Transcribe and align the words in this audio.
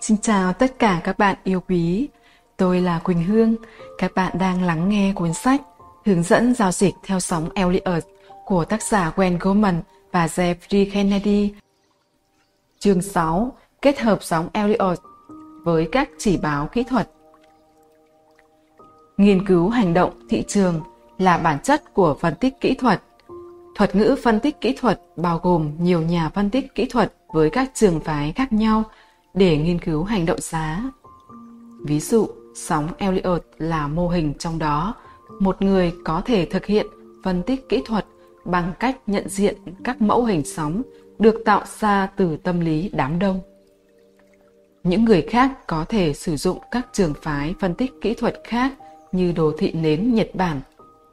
Xin 0.00 0.16
chào 0.18 0.52
tất 0.52 0.78
cả 0.78 1.00
các 1.04 1.18
bạn 1.18 1.36
yêu 1.44 1.60
quý. 1.68 2.08
Tôi 2.56 2.80
là 2.80 2.98
Quỳnh 2.98 3.24
Hương. 3.24 3.56
Các 3.98 4.14
bạn 4.14 4.38
đang 4.38 4.62
lắng 4.62 4.88
nghe 4.88 5.12
cuốn 5.14 5.34
sách 5.34 5.60
Hướng 6.04 6.22
dẫn 6.22 6.54
giao 6.54 6.72
dịch 6.72 6.94
theo 7.02 7.20
sóng 7.20 7.48
Elliott 7.54 8.04
của 8.44 8.64
tác 8.64 8.82
giả 8.82 9.12
Gwen 9.16 9.36
Goldman 9.40 9.82
và 10.12 10.26
Jeffrey 10.26 10.90
Kennedy. 10.92 11.54
Chương 12.78 13.02
6. 13.02 13.52
Kết 13.82 14.00
hợp 14.00 14.18
sóng 14.22 14.48
Elliott 14.52 15.00
với 15.64 15.88
các 15.92 16.10
chỉ 16.18 16.36
báo 16.36 16.66
kỹ 16.66 16.84
thuật. 16.84 17.10
Nghiên 19.16 19.46
cứu 19.46 19.68
hành 19.68 19.94
động 19.94 20.12
thị 20.28 20.44
trường 20.48 20.80
là 21.18 21.38
bản 21.38 21.58
chất 21.62 21.94
của 21.94 22.16
phân 22.20 22.34
tích 22.34 22.60
kỹ 22.60 22.74
thuật. 22.74 23.02
Thuật 23.74 23.96
ngữ 23.96 24.16
phân 24.22 24.40
tích 24.40 24.60
kỹ 24.60 24.76
thuật 24.80 25.00
bao 25.16 25.40
gồm 25.42 25.70
nhiều 25.78 26.02
nhà 26.02 26.28
phân 26.28 26.50
tích 26.50 26.74
kỹ 26.74 26.86
thuật 26.90 27.12
với 27.32 27.50
các 27.50 27.70
trường 27.74 28.00
phái 28.00 28.32
khác 28.32 28.52
nhau 28.52 28.84
để 29.34 29.58
nghiên 29.58 29.78
cứu 29.78 30.04
hành 30.04 30.26
động 30.26 30.40
giá. 30.40 30.90
Ví 31.84 32.00
dụ, 32.00 32.28
sóng 32.54 32.88
Elliott 32.98 33.42
là 33.58 33.88
mô 33.88 34.08
hình 34.08 34.34
trong 34.38 34.58
đó, 34.58 34.94
một 35.40 35.62
người 35.62 35.92
có 36.04 36.22
thể 36.24 36.44
thực 36.44 36.66
hiện 36.66 36.86
phân 37.24 37.42
tích 37.42 37.68
kỹ 37.68 37.82
thuật 37.84 38.06
bằng 38.44 38.72
cách 38.80 38.98
nhận 39.06 39.28
diện 39.28 39.54
các 39.84 40.02
mẫu 40.02 40.24
hình 40.24 40.44
sóng 40.44 40.82
được 41.18 41.42
tạo 41.44 41.62
ra 41.80 42.06
từ 42.16 42.36
tâm 42.36 42.60
lý 42.60 42.90
đám 42.92 43.18
đông. 43.18 43.40
Những 44.84 45.04
người 45.04 45.22
khác 45.22 45.66
có 45.66 45.84
thể 45.88 46.12
sử 46.12 46.36
dụng 46.36 46.58
các 46.70 46.88
trường 46.92 47.14
phái 47.22 47.54
phân 47.60 47.74
tích 47.74 47.92
kỹ 48.00 48.14
thuật 48.14 48.40
khác 48.44 48.72
như 49.12 49.32
đồ 49.32 49.52
thị 49.58 49.72
nến 49.72 50.14
Nhật 50.14 50.30
Bản, 50.34 50.60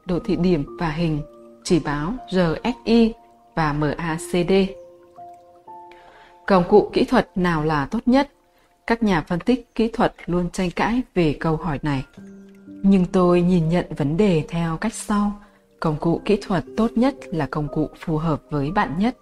đồ 0.06 0.18
thị 0.18 0.36
điểm 0.36 0.76
và 0.78 0.90
hình, 0.90 1.20
chỉ 1.64 1.80
báo 1.80 2.12
RSI 2.30 3.12
và 3.54 3.72
MACD. 3.72 4.52
Công 6.50 6.64
cụ 6.68 6.90
kỹ 6.92 7.04
thuật 7.04 7.30
nào 7.34 7.64
là 7.64 7.86
tốt 7.86 7.98
nhất? 8.06 8.30
Các 8.86 9.02
nhà 9.02 9.24
phân 9.28 9.40
tích 9.40 9.74
kỹ 9.74 9.90
thuật 9.92 10.14
luôn 10.26 10.50
tranh 10.50 10.70
cãi 10.70 11.02
về 11.14 11.36
câu 11.40 11.56
hỏi 11.56 11.78
này. 11.82 12.04
Nhưng 12.66 13.04
tôi 13.04 13.42
nhìn 13.42 13.68
nhận 13.68 13.86
vấn 13.96 14.16
đề 14.16 14.44
theo 14.48 14.76
cách 14.76 14.94
sau. 14.94 15.40
Công 15.80 15.96
cụ 15.96 16.20
kỹ 16.24 16.38
thuật 16.42 16.64
tốt 16.76 16.90
nhất 16.94 17.14
là 17.26 17.46
công 17.50 17.68
cụ 17.68 17.88
phù 18.04 18.16
hợp 18.16 18.42
với 18.50 18.70
bạn 18.70 18.98
nhất. 18.98 19.16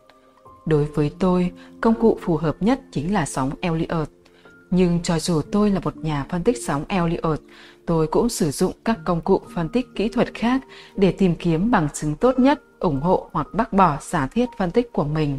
Đối 0.67 0.85
với 0.85 1.11
tôi, 1.19 1.53
công 1.81 1.95
cụ 1.95 2.19
phù 2.23 2.37
hợp 2.37 2.57
nhất 2.61 2.81
chính 2.93 3.15
là 3.15 3.27
sóng 3.27 3.51
Elliott. 3.61 4.09
Nhưng 4.71 5.01
cho 5.03 5.19
dù 5.19 5.41
tôi 5.53 5.71
là 5.71 5.81
một 5.81 5.97
nhà 5.97 6.27
phân 6.31 6.43
tích 6.43 6.57
sóng 6.67 6.85
Elliott, 6.89 7.41
tôi 7.87 8.07
cũng 8.07 8.29
sử 8.29 8.51
dụng 8.51 8.73
các 8.85 8.99
công 9.05 9.21
cụ 9.21 9.41
phân 9.55 9.69
tích 9.69 9.87
kỹ 9.97 10.09
thuật 10.09 10.35
khác 10.35 10.61
để 10.97 11.13
tìm 11.13 11.35
kiếm 11.35 11.71
bằng 11.71 11.89
chứng 11.95 12.15
tốt 12.15 12.39
nhất, 12.39 12.63
ủng 12.79 13.01
hộ 13.01 13.31
hoặc 13.33 13.47
bác 13.53 13.73
bỏ 13.73 13.97
giả 14.01 14.27
thiết 14.27 14.49
phân 14.59 14.71
tích 14.71 14.93
của 14.93 15.05
mình. 15.05 15.39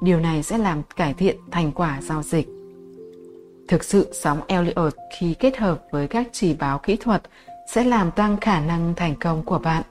Điều 0.00 0.20
này 0.20 0.42
sẽ 0.42 0.58
làm 0.58 0.82
cải 0.96 1.14
thiện 1.14 1.36
thành 1.50 1.72
quả 1.72 2.00
giao 2.02 2.22
dịch. 2.22 2.48
Thực 3.68 3.84
sự 3.84 4.08
sóng 4.12 4.40
Elliott 4.46 4.96
khi 5.18 5.34
kết 5.34 5.56
hợp 5.56 5.82
với 5.90 6.08
các 6.08 6.28
chỉ 6.32 6.54
báo 6.54 6.78
kỹ 6.78 6.96
thuật 6.96 7.22
sẽ 7.68 7.84
làm 7.84 8.10
tăng 8.10 8.36
khả 8.40 8.60
năng 8.60 8.94
thành 8.96 9.14
công 9.20 9.42
của 9.42 9.58
bạn. 9.58 9.82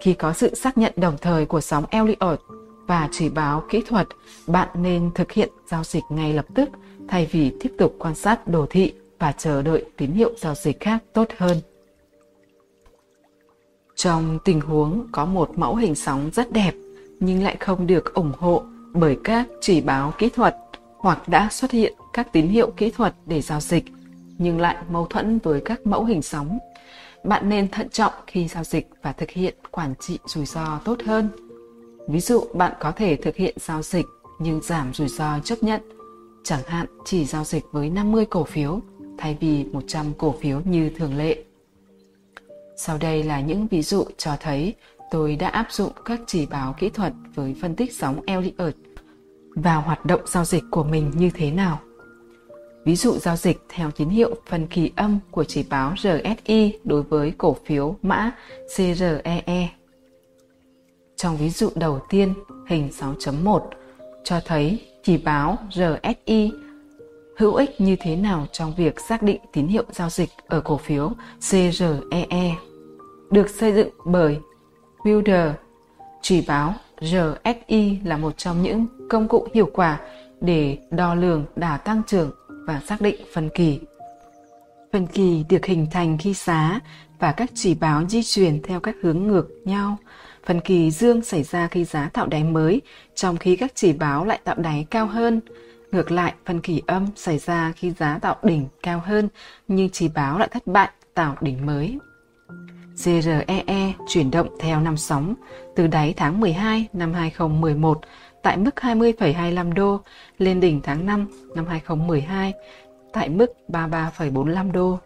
Khi 0.00 0.14
có 0.14 0.32
sự 0.32 0.54
xác 0.54 0.78
nhận 0.78 0.92
đồng 0.96 1.16
thời 1.20 1.46
của 1.46 1.60
sóng 1.60 1.84
Elliott 1.90 2.40
và 2.86 3.08
chỉ 3.12 3.28
báo 3.28 3.64
kỹ 3.70 3.82
thuật, 3.86 4.06
bạn 4.46 4.68
nên 4.74 5.10
thực 5.14 5.32
hiện 5.32 5.48
giao 5.70 5.84
dịch 5.84 6.04
ngay 6.08 6.32
lập 6.32 6.46
tức 6.54 6.68
thay 7.08 7.28
vì 7.32 7.52
tiếp 7.60 7.72
tục 7.78 7.96
quan 7.98 8.14
sát 8.14 8.48
đồ 8.48 8.66
thị 8.70 8.92
và 9.18 9.32
chờ 9.32 9.62
đợi 9.62 9.84
tín 9.96 10.10
hiệu 10.12 10.30
giao 10.36 10.54
dịch 10.54 10.80
khác 10.80 10.98
tốt 11.12 11.28
hơn. 11.36 11.56
Trong 13.94 14.38
tình 14.44 14.60
huống 14.60 15.06
có 15.12 15.24
một 15.24 15.58
mẫu 15.58 15.76
hình 15.76 15.94
sóng 15.94 16.30
rất 16.32 16.52
đẹp 16.52 16.72
nhưng 17.20 17.42
lại 17.42 17.56
không 17.60 17.86
được 17.86 18.14
ủng 18.14 18.32
hộ 18.38 18.62
bởi 18.94 19.18
các 19.24 19.48
chỉ 19.60 19.80
báo 19.80 20.12
kỹ 20.18 20.28
thuật 20.28 20.56
hoặc 20.98 21.28
đã 21.28 21.48
xuất 21.50 21.70
hiện 21.70 21.92
các 22.12 22.32
tín 22.32 22.48
hiệu 22.48 22.70
kỹ 22.76 22.90
thuật 22.90 23.14
để 23.26 23.40
giao 23.40 23.60
dịch 23.60 23.84
nhưng 24.38 24.60
lại 24.60 24.76
mâu 24.90 25.06
thuẫn 25.06 25.38
với 25.38 25.60
các 25.64 25.86
mẫu 25.86 26.04
hình 26.04 26.22
sóng. 26.22 26.58
Bạn 27.24 27.48
nên 27.48 27.68
thận 27.68 27.88
trọng 27.88 28.12
khi 28.26 28.48
giao 28.48 28.64
dịch 28.64 28.88
và 29.02 29.12
thực 29.12 29.30
hiện 29.30 29.54
quản 29.70 29.94
trị 30.00 30.18
rủi 30.26 30.46
ro 30.46 30.80
tốt 30.84 30.98
hơn. 31.06 31.28
Ví 32.08 32.20
dụ 32.20 32.44
bạn 32.54 32.72
có 32.80 32.92
thể 32.92 33.16
thực 33.16 33.36
hiện 33.36 33.56
giao 33.60 33.82
dịch 33.82 34.06
nhưng 34.38 34.60
giảm 34.62 34.94
rủi 34.94 35.08
ro 35.08 35.38
chấp 35.44 35.62
nhận, 35.62 35.80
chẳng 36.44 36.62
hạn 36.66 36.86
chỉ 37.04 37.24
giao 37.24 37.44
dịch 37.44 37.64
với 37.72 37.90
50 37.90 38.24
cổ 38.24 38.44
phiếu 38.44 38.80
thay 39.18 39.36
vì 39.40 39.64
100 39.64 40.12
cổ 40.18 40.34
phiếu 40.40 40.60
như 40.64 40.90
thường 40.96 41.16
lệ. 41.16 41.44
Sau 42.76 42.98
đây 42.98 43.22
là 43.22 43.40
những 43.40 43.66
ví 43.66 43.82
dụ 43.82 44.04
cho 44.16 44.36
thấy 44.40 44.74
tôi 45.12 45.36
đã 45.36 45.48
áp 45.48 45.66
dụng 45.70 45.92
các 46.04 46.20
chỉ 46.26 46.46
báo 46.46 46.74
kỹ 46.78 46.88
thuật 46.88 47.12
với 47.34 47.54
phân 47.60 47.76
tích 47.76 47.92
sóng 47.92 48.20
Elliott 48.26 48.76
vào 49.54 49.80
hoạt 49.80 50.06
động 50.06 50.20
giao 50.26 50.44
dịch 50.44 50.64
của 50.70 50.84
mình 50.84 51.12
như 51.16 51.30
thế 51.34 51.50
nào. 51.50 51.80
Ví 52.84 52.96
dụ 52.96 53.12
giao 53.12 53.36
dịch 53.36 53.60
theo 53.68 53.90
tín 53.90 54.08
hiệu 54.08 54.34
phần 54.46 54.66
kỳ 54.66 54.90
âm 54.96 55.18
của 55.30 55.44
chỉ 55.44 55.64
báo 55.70 55.94
RSI 55.96 56.78
đối 56.84 57.02
với 57.02 57.32
cổ 57.38 57.56
phiếu 57.64 57.96
mã 58.02 58.30
CREE. 58.76 59.68
Trong 61.16 61.36
ví 61.36 61.50
dụ 61.50 61.70
đầu 61.74 62.00
tiên, 62.08 62.34
hình 62.68 62.88
6.1 62.98 63.60
cho 64.24 64.40
thấy 64.44 64.88
chỉ 65.02 65.18
báo 65.18 65.58
RSI 65.70 66.52
hữu 67.36 67.54
ích 67.54 67.80
như 67.80 67.96
thế 68.00 68.16
nào 68.16 68.46
trong 68.52 68.74
việc 68.76 69.00
xác 69.00 69.22
định 69.22 69.40
tín 69.52 69.66
hiệu 69.66 69.84
giao 69.90 70.10
dịch 70.10 70.30
ở 70.46 70.60
cổ 70.60 70.76
phiếu 70.76 71.12
CREE. 71.50 72.54
Được 73.30 73.50
xây 73.50 73.72
dựng 73.72 73.88
bởi 74.04 74.38
Wilder, 75.02 75.52
chỉ 76.20 76.44
báo 76.48 76.74
RSI 77.00 77.98
là 78.04 78.16
một 78.16 78.38
trong 78.38 78.62
những 78.62 78.86
công 79.10 79.28
cụ 79.28 79.46
hiệu 79.54 79.70
quả 79.72 80.00
để 80.40 80.78
đo 80.90 81.14
lường 81.14 81.44
đà 81.56 81.76
tăng 81.76 82.02
trưởng 82.06 82.30
và 82.48 82.80
xác 82.86 83.00
định 83.00 83.16
phân 83.34 83.48
kỳ. 83.54 83.80
Phân 84.92 85.06
kỳ 85.06 85.44
được 85.48 85.66
hình 85.66 85.86
thành 85.90 86.18
khi 86.18 86.34
giá 86.34 86.80
và 87.18 87.32
các 87.32 87.50
chỉ 87.54 87.74
báo 87.74 88.08
di 88.08 88.22
chuyển 88.22 88.62
theo 88.62 88.80
các 88.80 88.96
hướng 89.02 89.26
ngược 89.26 89.48
nhau. 89.64 89.96
Phân 90.46 90.60
kỳ 90.60 90.90
dương 90.90 91.22
xảy 91.22 91.42
ra 91.42 91.68
khi 91.68 91.84
giá 91.84 92.10
tạo 92.12 92.26
đáy 92.26 92.44
mới, 92.44 92.80
trong 93.14 93.36
khi 93.36 93.56
các 93.56 93.72
chỉ 93.74 93.92
báo 93.92 94.24
lại 94.24 94.40
tạo 94.44 94.54
đáy 94.58 94.86
cao 94.90 95.06
hơn. 95.06 95.40
Ngược 95.92 96.10
lại, 96.10 96.34
phân 96.44 96.60
kỳ 96.60 96.82
âm 96.86 97.06
xảy 97.16 97.38
ra 97.38 97.72
khi 97.76 97.90
giá 97.90 98.18
tạo 98.18 98.36
đỉnh 98.42 98.66
cao 98.82 99.02
hơn, 99.04 99.28
nhưng 99.68 99.90
chỉ 99.90 100.08
báo 100.08 100.38
lại 100.38 100.48
thất 100.48 100.66
bại 100.66 100.88
tạo 101.14 101.36
đỉnh 101.40 101.66
mới. 101.66 101.98
GREE 102.96 103.92
chuyển 104.08 104.30
động 104.30 104.48
theo 104.60 104.80
năm 104.80 104.96
sóng 104.96 105.34
từ 105.76 105.86
đáy 105.86 106.14
tháng 106.16 106.40
12 106.40 106.88
năm 106.92 107.12
2011 107.12 108.00
tại 108.42 108.56
mức 108.56 108.74
20,25 108.76 109.72
đô 109.72 110.00
lên 110.38 110.60
đỉnh 110.60 110.80
tháng 110.80 111.06
5 111.06 111.26
năm 111.54 111.66
2012 111.66 112.52
tại 113.12 113.28
mức 113.28 113.52
33,45 113.68 114.72
đô. 114.72 114.98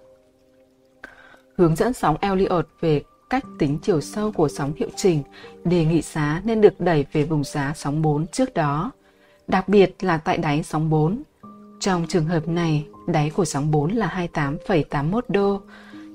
Hướng 1.57 1.77
dẫn 1.77 1.93
sóng 1.93 2.17
Elliott 2.21 2.67
về 2.81 3.03
cách 3.31 3.45
tính 3.59 3.79
chiều 3.83 4.01
sâu 4.01 4.33
của 4.33 4.49
sóng 4.49 4.73
hiệu 4.77 4.89
chỉnh 4.97 5.23
đề 5.65 5.85
nghị 5.85 6.03
giá 6.03 6.43
nên 6.45 6.61
được 6.61 6.81
đẩy 6.81 7.07
về 7.13 7.25
vùng 7.25 7.45
giá 7.45 7.73
sóng 7.77 8.03
4 8.03 8.27
trước 8.27 8.55
đó, 8.55 8.91
đặc 9.47 9.69
biệt 9.69 9.97
là 10.01 10.19
tại 10.19 10.39
đáy 10.39 10.63
sóng 10.63 10.91
4. 10.91 11.23
Trong 11.81 12.07
trường 12.07 12.25
hợp 12.25 12.49
này, 12.49 12.87
đáy 13.07 13.31
của 13.31 13.45
sóng 13.45 13.71
4 13.71 13.93
là 13.93 14.29
28,81 14.35 15.21
đô, 15.29 15.61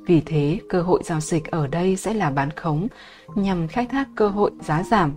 vì 0.06 0.22
thế, 0.26 0.60
cơ 0.70 0.82
hội 0.82 1.02
giao 1.04 1.20
dịch 1.20 1.52
ở 1.52 1.68
đây 1.68 1.96
sẽ 1.96 2.14
là 2.14 2.30
bán 2.30 2.52
khống 2.52 2.88
nhằm 3.36 3.68
khai 3.68 3.86
thác 3.86 4.08
cơ 4.16 4.28
hội 4.28 4.52
giá 4.62 4.84
giảm 4.84 5.14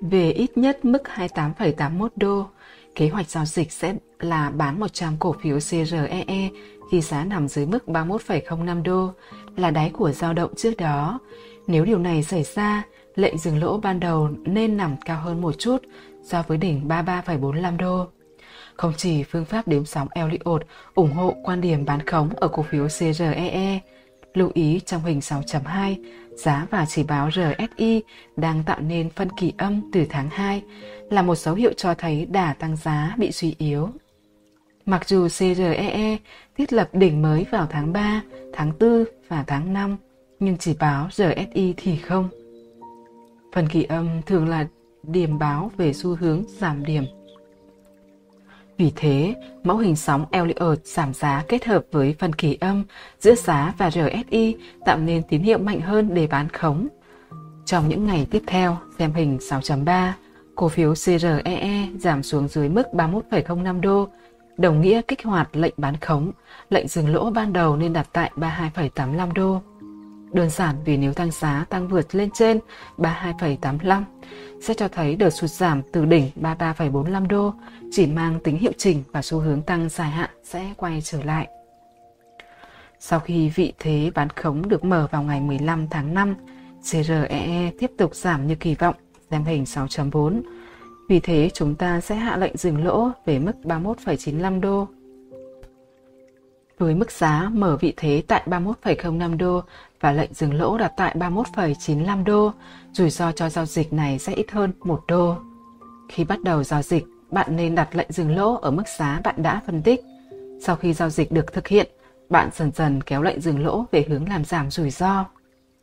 về 0.00 0.30
ít 0.30 0.58
nhất 0.58 0.84
mức 0.84 1.02
28,81 1.14 2.08
đô. 2.16 2.46
Kế 2.94 3.08
hoạch 3.08 3.30
giao 3.30 3.44
dịch 3.44 3.72
sẽ 3.72 3.94
là 4.20 4.50
bán 4.50 4.80
100 4.80 5.16
cổ 5.18 5.34
phiếu 5.42 5.58
CREE 5.60 6.50
khi 6.90 7.00
giá 7.00 7.24
nằm 7.24 7.48
dưới 7.48 7.66
mức 7.66 7.84
31,05 7.86 8.82
đô, 8.82 9.12
là 9.56 9.70
đáy 9.70 9.90
của 9.90 10.12
dao 10.12 10.32
động 10.32 10.54
trước 10.56 10.76
đó. 10.78 11.20
Nếu 11.66 11.84
điều 11.84 11.98
này 11.98 12.22
xảy 12.22 12.42
ra, 12.42 12.82
lệnh 13.14 13.38
dừng 13.38 13.58
lỗ 13.58 13.78
ban 13.78 14.00
đầu 14.00 14.28
nên 14.44 14.76
nằm 14.76 14.96
cao 15.04 15.20
hơn 15.20 15.40
một 15.40 15.58
chút 15.58 15.82
so 16.22 16.42
với 16.48 16.58
đỉnh 16.58 16.88
33,45 16.88 17.76
đô. 17.76 18.06
Không 18.76 18.92
chỉ 18.96 19.22
phương 19.22 19.44
pháp 19.44 19.68
đếm 19.68 19.84
sóng 19.84 20.08
Elliott 20.10 20.62
ủng 20.94 21.12
hộ 21.12 21.34
quan 21.44 21.60
điểm 21.60 21.84
bán 21.84 22.06
khống 22.06 22.28
ở 22.36 22.48
cổ 22.48 22.62
phiếu 22.62 22.88
CREE, 22.88 23.80
lưu 24.34 24.50
ý 24.54 24.80
trong 24.86 25.04
hình 25.04 25.18
6.2, 25.18 25.96
giá 26.36 26.66
và 26.70 26.86
chỉ 26.88 27.02
báo 27.02 27.30
RSI 27.30 28.02
đang 28.36 28.62
tạo 28.66 28.80
nên 28.80 29.10
phân 29.10 29.28
kỳ 29.36 29.52
âm 29.58 29.90
từ 29.92 30.04
tháng 30.10 30.28
2 30.30 30.62
là 31.10 31.22
một 31.22 31.34
dấu 31.34 31.54
hiệu 31.54 31.72
cho 31.76 31.94
thấy 31.94 32.26
đà 32.26 32.52
tăng 32.52 32.76
giá 32.76 33.14
bị 33.18 33.32
suy 33.32 33.54
yếu. 33.58 33.88
Mặc 34.86 35.08
dù 35.08 35.28
CREE 35.28 36.16
thiết 36.56 36.72
lập 36.72 36.88
đỉnh 36.92 37.22
mới 37.22 37.46
vào 37.50 37.66
tháng 37.70 37.92
3, 37.92 38.22
tháng 38.52 38.72
4 38.80 39.04
và 39.28 39.44
tháng 39.46 39.72
5, 39.72 39.96
nhưng 40.40 40.56
chỉ 40.58 40.74
báo 40.80 41.08
RSI 41.12 41.74
thì 41.76 41.96
không. 41.96 42.28
Phần 43.52 43.68
kỳ 43.68 43.82
âm 43.82 44.22
thường 44.26 44.48
là 44.48 44.66
điểm 45.02 45.38
báo 45.38 45.70
về 45.76 45.92
xu 45.92 46.16
hướng 46.16 46.44
giảm 46.48 46.84
điểm 46.84 47.04
vì 48.78 48.92
thế, 48.96 49.34
mẫu 49.64 49.76
hình 49.76 49.96
sóng 49.96 50.26
Elliott 50.30 50.86
giảm 50.86 51.14
giá 51.14 51.44
kết 51.48 51.64
hợp 51.64 51.84
với 51.92 52.14
phần 52.18 52.32
kỳ 52.32 52.58
âm 52.60 52.84
giữa 53.20 53.34
giá 53.34 53.74
và 53.78 53.90
RSI 53.90 54.56
tạo 54.84 54.98
nên 54.98 55.22
tín 55.28 55.42
hiệu 55.42 55.58
mạnh 55.58 55.80
hơn 55.80 56.14
để 56.14 56.26
bán 56.26 56.48
khống. 56.48 56.88
Trong 57.64 57.88
những 57.88 58.06
ngày 58.06 58.26
tiếp 58.30 58.42
theo, 58.46 58.78
xem 58.98 59.12
hình 59.12 59.38
6.3, 59.40 60.12
cổ 60.54 60.68
phiếu 60.68 60.94
CREE 60.94 61.88
giảm 61.98 62.22
xuống 62.22 62.48
dưới 62.48 62.68
mức 62.68 62.86
31,05 62.92 63.80
đô, 63.80 64.08
đồng 64.56 64.80
nghĩa 64.80 65.02
kích 65.08 65.24
hoạt 65.24 65.56
lệnh 65.56 65.74
bán 65.76 65.96
khống, 65.96 66.32
lệnh 66.70 66.88
dừng 66.88 67.08
lỗ 67.08 67.30
ban 67.30 67.52
đầu 67.52 67.76
nên 67.76 67.92
đặt 67.92 68.08
tại 68.12 68.30
32,85 68.36 69.32
đô. 69.32 69.62
Đơn 70.34 70.50
giản 70.50 70.76
vì 70.84 70.96
nếu 70.96 71.12
tăng 71.12 71.30
giá 71.30 71.66
tăng 71.70 71.88
vượt 71.88 72.14
lên 72.14 72.30
trên 72.34 72.58
32,85 72.98 74.02
sẽ 74.62 74.74
cho 74.74 74.88
thấy 74.88 75.16
đợt 75.16 75.30
sụt 75.30 75.50
giảm 75.50 75.82
từ 75.92 76.04
đỉnh 76.04 76.30
33,45 76.40 77.28
đô 77.28 77.54
chỉ 77.90 78.06
mang 78.06 78.40
tính 78.44 78.58
hiệu 78.58 78.72
chỉnh 78.78 79.02
và 79.12 79.22
xu 79.22 79.38
hướng 79.38 79.62
tăng 79.62 79.88
dài 79.88 80.10
hạn 80.10 80.30
sẽ 80.44 80.74
quay 80.76 81.00
trở 81.00 81.22
lại. 81.22 81.48
Sau 83.00 83.20
khi 83.20 83.48
vị 83.48 83.72
thế 83.78 84.10
bán 84.14 84.28
khống 84.28 84.68
được 84.68 84.84
mở 84.84 85.08
vào 85.10 85.22
ngày 85.22 85.40
15 85.40 85.88
tháng 85.88 86.14
5, 86.14 86.34
CREE 86.90 87.70
tiếp 87.78 87.90
tục 87.98 88.14
giảm 88.14 88.46
như 88.46 88.54
kỳ 88.54 88.74
vọng, 88.74 88.94
xem 89.30 89.44
hình 89.44 89.64
6.4. 89.64 90.42
Vì 91.08 91.20
thế 91.20 91.50
chúng 91.54 91.74
ta 91.74 92.00
sẽ 92.00 92.14
hạ 92.14 92.36
lệnh 92.36 92.56
dừng 92.56 92.84
lỗ 92.84 93.10
về 93.26 93.38
mức 93.38 93.52
31,95 93.62 94.60
đô. 94.60 94.88
Với 96.78 96.94
mức 96.94 97.10
giá 97.10 97.50
mở 97.52 97.76
vị 97.76 97.94
thế 97.96 98.22
tại 98.28 98.42
31,05 98.46 99.36
đô 99.36 99.62
và 100.00 100.12
lệnh 100.12 100.34
dừng 100.34 100.54
lỗ 100.54 100.78
đặt 100.78 100.92
tại 100.96 101.16
31,95 101.18 102.24
đô, 102.24 102.52
rủi 102.92 103.10
ro 103.10 103.32
cho 103.32 103.48
giao 103.48 103.66
dịch 103.66 103.92
này 103.92 104.18
sẽ 104.18 104.32
ít 104.32 104.50
hơn 104.50 104.72
1 104.84 105.04
đô. 105.08 105.36
Khi 106.08 106.24
bắt 106.24 106.42
đầu 106.42 106.64
giao 106.64 106.82
dịch, 106.82 107.04
bạn 107.30 107.56
nên 107.56 107.74
đặt 107.74 107.96
lệnh 107.96 108.12
dừng 108.12 108.36
lỗ 108.36 108.54
ở 108.54 108.70
mức 108.70 108.82
giá 108.98 109.20
bạn 109.24 109.42
đã 109.42 109.60
phân 109.66 109.82
tích. 109.82 110.00
Sau 110.60 110.76
khi 110.76 110.92
giao 110.92 111.10
dịch 111.10 111.32
được 111.32 111.52
thực 111.52 111.68
hiện, 111.68 111.88
bạn 112.30 112.50
dần 112.54 112.70
dần 112.74 113.00
kéo 113.00 113.22
lệnh 113.22 113.40
dừng 113.40 113.64
lỗ 113.64 113.84
về 113.92 114.04
hướng 114.08 114.28
làm 114.28 114.44
giảm 114.44 114.70
rủi 114.70 114.90
ro. 114.90 115.24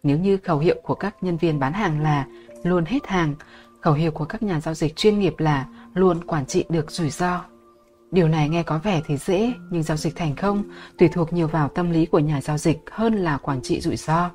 Nếu 0.03 0.17
như 0.17 0.37
khẩu 0.37 0.59
hiệu 0.59 0.75
của 0.83 0.95
các 0.95 1.15
nhân 1.21 1.37
viên 1.37 1.59
bán 1.59 1.73
hàng 1.73 2.01
là 2.01 2.25
luôn 2.63 2.85
hết 2.85 3.07
hàng, 3.07 3.35
khẩu 3.81 3.93
hiệu 3.93 4.11
của 4.11 4.25
các 4.25 4.43
nhà 4.43 4.59
giao 4.59 4.73
dịch 4.73 4.95
chuyên 4.95 5.19
nghiệp 5.19 5.33
là 5.37 5.65
luôn 5.93 6.23
quản 6.23 6.45
trị 6.45 6.65
được 6.69 6.91
rủi 6.91 7.09
ro. 7.09 7.43
Điều 8.11 8.27
này 8.27 8.49
nghe 8.49 8.63
có 8.63 8.79
vẻ 8.83 9.01
thì 9.05 9.17
dễ, 9.17 9.53
nhưng 9.69 9.83
giao 9.83 9.97
dịch 9.97 10.15
thành 10.15 10.35
công 10.35 10.63
tùy 10.97 11.07
thuộc 11.07 11.33
nhiều 11.33 11.47
vào 11.47 11.67
tâm 11.67 11.91
lý 11.91 12.05
của 12.05 12.19
nhà 12.19 12.41
giao 12.41 12.57
dịch 12.57 12.77
hơn 12.91 13.15
là 13.15 13.37
quản 13.37 13.61
trị 13.61 13.81
rủi 13.81 13.95
ro. 13.95 14.31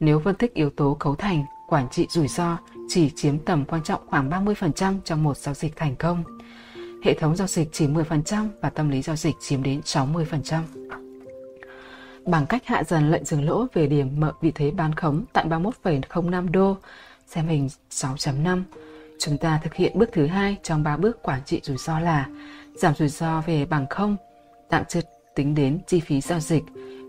Nếu 0.00 0.20
phân 0.20 0.34
tích 0.34 0.54
yếu 0.54 0.70
tố 0.70 0.96
cấu 1.00 1.14
thành, 1.14 1.44
quản 1.68 1.88
trị 1.90 2.06
rủi 2.10 2.28
ro 2.28 2.58
chỉ 2.88 3.10
chiếm 3.16 3.38
tầm 3.38 3.64
quan 3.64 3.82
trọng 3.82 4.06
khoảng 4.06 4.30
30% 4.30 4.94
trong 5.04 5.22
một 5.22 5.36
giao 5.36 5.54
dịch 5.54 5.76
thành 5.76 5.96
công. 5.96 6.24
Hệ 7.04 7.14
thống 7.14 7.36
giao 7.36 7.46
dịch 7.46 7.68
chỉ 7.72 7.86
10% 7.86 8.48
và 8.62 8.70
tâm 8.70 8.88
lý 8.90 9.02
giao 9.02 9.16
dịch 9.16 9.34
chiếm 9.40 9.62
đến 9.62 9.80
60%. 9.84 10.62
Bằng 12.26 12.46
cách 12.46 12.66
hạ 12.66 12.84
dần 12.84 13.10
lệnh 13.10 13.24
dừng 13.24 13.44
lỗ 13.44 13.66
về 13.72 13.86
điểm 13.86 14.20
mở 14.20 14.32
vị 14.40 14.52
thế 14.54 14.70
bán 14.70 14.94
khống 14.94 15.24
tại 15.32 15.46
31,05 15.48 16.50
đô, 16.50 16.76
xem 17.26 17.48
hình 17.48 17.68
6.5, 17.90 18.62
chúng 19.18 19.38
ta 19.38 19.60
thực 19.62 19.74
hiện 19.74 19.98
bước 19.98 20.08
thứ 20.12 20.26
hai 20.26 20.56
trong 20.62 20.82
ba 20.82 20.96
bước 20.96 21.22
quản 21.22 21.40
trị 21.46 21.60
rủi 21.62 21.76
ro 21.76 22.00
là 22.00 22.28
giảm 22.78 22.94
rủi 22.94 23.08
ro 23.08 23.40
về 23.46 23.66
bằng 23.66 23.86
không, 23.90 24.16
tạm 24.68 24.84
chưa 24.88 25.00
tính 25.34 25.54
đến 25.54 25.78
chi 25.86 26.00
phí 26.00 26.20
giao 26.20 26.40
dịch. 26.40 26.64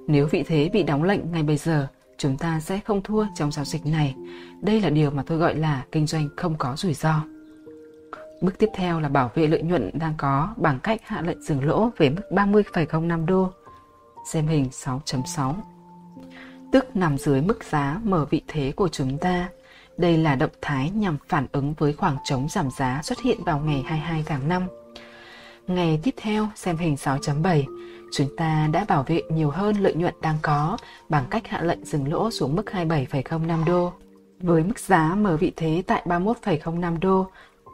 Nếu 0.07 0.27
vị 0.27 0.43
thế 0.47 0.69
bị 0.73 0.83
đóng 0.83 1.03
lệnh 1.03 1.31
ngay 1.31 1.43
bây 1.43 1.57
giờ, 1.57 1.87
chúng 2.17 2.37
ta 2.37 2.59
sẽ 2.59 2.79
không 2.85 3.01
thua 3.03 3.25
trong 3.35 3.51
giao 3.51 3.65
dịch 3.65 3.85
này. 3.85 4.15
Đây 4.61 4.81
là 4.81 4.89
điều 4.89 5.11
mà 5.11 5.23
tôi 5.27 5.37
gọi 5.37 5.55
là 5.55 5.85
kinh 5.91 6.07
doanh 6.07 6.29
không 6.37 6.55
có 6.57 6.75
rủi 6.75 6.93
ro. 6.93 7.23
Bước 8.41 8.57
tiếp 8.57 8.69
theo 8.75 8.99
là 8.99 9.09
bảo 9.09 9.31
vệ 9.35 9.47
lợi 9.47 9.61
nhuận 9.61 9.89
đang 9.93 10.13
có 10.17 10.53
bằng 10.57 10.79
cách 10.83 11.01
hạ 11.03 11.21
lệnh 11.21 11.41
dừng 11.41 11.63
lỗ 11.63 11.89
về 11.97 12.09
mức 12.09 12.21
30,05 12.31 13.25
đô. 13.25 13.51
Xem 14.31 14.47
hình 14.47 14.65
6.6. 14.71 15.53
Tức 16.71 16.95
nằm 16.95 17.17
dưới 17.17 17.41
mức 17.41 17.63
giá 17.63 17.99
mở 18.03 18.25
vị 18.29 18.41
thế 18.47 18.71
của 18.71 18.87
chúng 18.87 19.17
ta. 19.17 19.49
Đây 19.97 20.17
là 20.17 20.35
động 20.35 20.51
thái 20.61 20.89
nhằm 20.89 21.17
phản 21.27 21.47
ứng 21.51 21.73
với 21.73 21.93
khoảng 21.93 22.17
trống 22.23 22.47
giảm 22.49 22.69
giá 22.77 23.01
xuất 23.03 23.21
hiện 23.21 23.43
vào 23.43 23.59
ngày 23.59 23.83
22 23.85 24.23
tháng 24.25 24.47
5. 24.49 24.67
Ngày 25.69 25.99
tiếp 26.03 26.13
theo, 26.17 26.47
xem 26.55 26.77
hình 26.77 26.95
6.7, 26.95 27.63
chúng 28.11 28.35
ta 28.37 28.67
đã 28.71 28.85
bảo 28.87 29.03
vệ 29.03 29.21
nhiều 29.29 29.49
hơn 29.49 29.75
lợi 29.75 29.93
nhuận 29.95 30.13
đang 30.21 30.37
có 30.41 30.77
bằng 31.09 31.25
cách 31.29 31.47
hạ 31.47 31.61
lệnh 31.61 31.85
dừng 31.85 32.11
lỗ 32.11 32.31
xuống 32.31 32.55
mức 32.55 32.65
27,05 32.65 33.65
đô. 33.65 33.93
Với 34.39 34.63
mức 34.63 34.79
giá 34.79 35.15
mở 35.15 35.37
vị 35.37 35.51
thế 35.55 35.83
tại 35.87 36.03
31,05 36.05 36.99
đô 36.99 37.27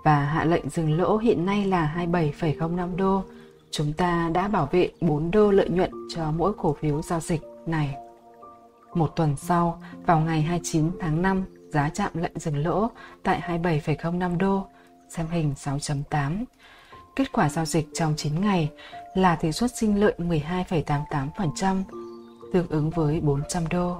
và 0.03 0.25
hạ 0.25 0.45
lệnh 0.45 0.69
dừng 0.69 0.97
lỗ 0.97 1.17
hiện 1.17 1.45
nay 1.45 1.65
là 1.65 1.95
27,05 1.97 2.95
đô, 2.95 3.23
chúng 3.71 3.93
ta 3.93 4.29
đã 4.33 4.47
bảo 4.47 4.69
vệ 4.71 4.89
4 5.01 5.31
đô 5.31 5.51
lợi 5.51 5.69
nhuận 5.69 5.91
cho 6.15 6.31
mỗi 6.31 6.53
cổ 6.57 6.75
phiếu 6.81 7.01
giao 7.01 7.19
dịch 7.19 7.41
này. 7.65 7.95
Một 8.93 9.15
tuần 9.15 9.35
sau, 9.37 9.81
vào 10.05 10.19
ngày 10.19 10.41
29 10.41 10.91
tháng 10.99 11.21
5, 11.21 11.43
giá 11.69 11.89
chạm 11.93 12.11
lệnh 12.13 12.39
dừng 12.39 12.57
lỗ 12.57 12.89
tại 13.23 13.41
27,05 13.47 14.37
đô, 14.37 14.67
xem 15.09 15.27
hình 15.31 15.53
6.8. 15.57 16.45
Kết 17.15 17.31
quả 17.31 17.49
giao 17.49 17.65
dịch 17.65 17.87
trong 17.93 18.13
9 18.17 18.41
ngày 18.41 18.71
là 19.13 19.35
tỷ 19.35 19.51
suất 19.51 19.77
sinh 19.77 19.99
lợi 19.99 20.13
12,88%, 20.17 21.83
tương 22.53 22.67
ứng 22.67 22.89
với 22.89 23.19
400 23.21 23.67
đô. 23.67 23.97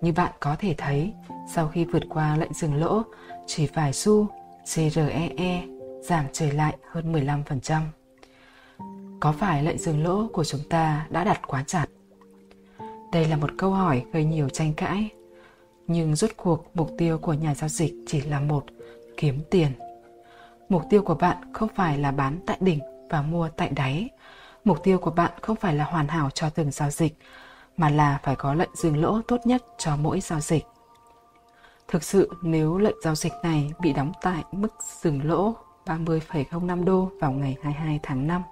Như 0.00 0.12
bạn 0.12 0.32
có 0.40 0.56
thể 0.58 0.74
thấy, 0.78 1.12
sau 1.54 1.68
khi 1.68 1.84
vượt 1.84 2.02
qua 2.08 2.36
lệnh 2.36 2.54
dừng 2.54 2.74
lỗ, 2.74 3.02
chỉ 3.46 3.66
vài 3.66 3.92
xu, 3.92 4.26
CREE 4.74 5.64
giảm 6.02 6.24
trở 6.32 6.52
lại 6.52 6.76
hơn 6.90 7.12
15%. 7.12 7.82
Có 9.20 9.32
phải 9.32 9.62
lệnh 9.62 9.78
dừng 9.78 10.04
lỗ 10.04 10.28
của 10.32 10.44
chúng 10.44 10.60
ta 10.70 11.06
đã 11.10 11.24
đặt 11.24 11.40
quá 11.46 11.64
chặt? 11.66 11.86
Đây 13.12 13.24
là 13.24 13.36
một 13.36 13.50
câu 13.58 13.70
hỏi 13.70 14.04
gây 14.12 14.24
nhiều 14.24 14.48
tranh 14.48 14.74
cãi. 14.74 15.08
Nhưng 15.86 16.16
rốt 16.16 16.30
cuộc 16.36 16.66
mục 16.74 16.90
tiêu 16.98 17.18
của 17.18 17.32
nhà 17.32 17.54
giao 17.54 17.68
dịch 17.68 17.94
chỉ 18.06 18.20
là 18.20 18.40
một, 18.40 18.64
kiếm 19.16 19.40
tiền. 19.50 19.72
Mục 20.72 20.82
tiêu 20.90 21.02
của 21.02 21.14
bạn 21.14 21.36
không 21.52 21.68
phải 21.74 21.98
là 21.98 22.10
bán 22.10 22.38
tại 22.46 22.56
đỉnh 22.60 22.80
và 23.10 23.22
mua 23.22 23.48
tại 23.48 23.68
đáy. 23.68 24.10
Mục 24.64 24.82
tiêu 24.82 24.98
của 24.98 25.10
bạn 25.10 25.30
không 25.42 25.56
phải 25.56 25.74
là 25.74 25.84
hoàn 25.84 26.08
hảo 26.08 26.30
cho 26.30 26.50
từng 26.50 26.70
giao 26.70 26.90
dịch, 26.90 27.18
mà 27.76 27.88
là 27.88 28.20
phải 28.22 28.36
có 28.36 28.54
lệnh 28.54 28.70
dừng 28.74 29.00
lỗ 29.02 29.22
tốt 29.22 29.40
nhất 29.44 29.62
cho 29.78 29.96
mỗi 29.96 30.20
giao 30.20 30.40
dịch. 30.40 30.64
Thực 31.88 32.04
sự 32.04 32.30
nếu 32.42 32.78
lệnh 32.78 32.96
giao 33.02 33.14
dịch 33.14 33.32
này 33.42 33.72
bị 33.80 33.92
đóng 33.92 34.12
tại 34.22 34.44
mức 34.52 34.74
dừng 35.02 35.24
lỗ 35.24 35.54
30,05 35.86 36.84
đô 36.84 37.10
vào 37.20 37.32
ngày 37.32 37.56
22 37.62 38.00
tháng 38.02 38.26
5. 38.26 38.42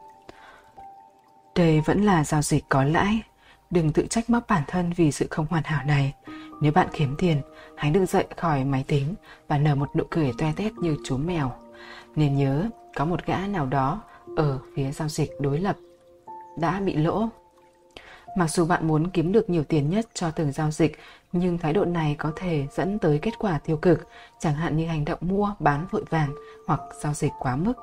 Đây 1.54 1.80
vẫn 1.80 2.04
là 2.04 2.24
giao 2.24 2.42
dịch 2.42 2.64
có 2.68 2.84
lãi. 2.84 3.22
Đừng 3.70 3.92
tự 3.92 4.06
trách 4.10 4.30
móc 4.30 4.48
bản 4.48 4.62
thân 4.66 4.92
vì 4.96 5.12
sự 5.12 5.26
không 5.30 5.46
hoàn 5.50 5.64
hảo 5.64 5.84
này. 5.84 6.14
Nếu 6.60 6.72
bạn 6.72 6.88
kiếm 6.92 7.14
tiền, 7.18 7.42
hãy 7.76 7.90
đứng 7.90 8.06
dậy 8.06 8.26
khỏi 8.36 8.64
máy 8.64 8.84
tính 8.88 9.14
và 9.48 9.58
nở 9.58 9.74
một 9.74 9.96
nụ 9.96 10.04
cười 10.10 10.32
toe 10.38 10.52
tét 10.56 10.72
như 10.72 10.96
chú 11.04 11.16
mèo. 11.16 11.52
Nên 12.16 12.36
nhớ, 12.36 12.68
có 12.96 13.04
một 13.04 13.26
gã 13.26 13.36
nào 13.46 13.66
đó 13.66 14.02
ở 14.36 14.58
phía 14.74 14.90
giao 14.90 15.08
dịch 15.08 15.30
đối 15.40 15.58
lập 15.58 15.76
đã 16.58 16.80
bị 16.80 16.96
lỗ. 16.96 17.28
Mặc 18.36 18.50
dù 18.50 18.66
bạn 18.66 18.88
muốn 18.88 19.10
kiếm 19.10 19.32
được 19.32 19.50
nhiều 19.50 19.64
tiền 19.64 19.90
nhất 19.90 20.06
cho 20.14 20.30
từng 20.30 20.52
giao 20.52 20.70
dịch, 20.70 20.98
nhưng 21.32 21.58
thái 21.58 21.72
độ 21.72 21.84
này 21.84 22.14
có 22.18 22.32
thể 22.36 22.66
dẫn 22.72 22.98
tới 22.98 23.18
kết 23.22 23.38
quả 23.38 23.58
tiêu 23.58 23.76
cực, 23.76 24.08
chẳng 24.38 24.54
hạn 24.54 24.76
như 24.76 24.86
hành 24.86 25.04
động 25.04 25.18
mua, 25.20 25.54
bán 25.58 25.86
vội 25.90 26.04
vàng 26.10 26.34
hoặc 26.66 26.80
giao 27.02 27.14
dịch 27.14 27.32
quá 27.38 27.56
mức. 27.56 27.74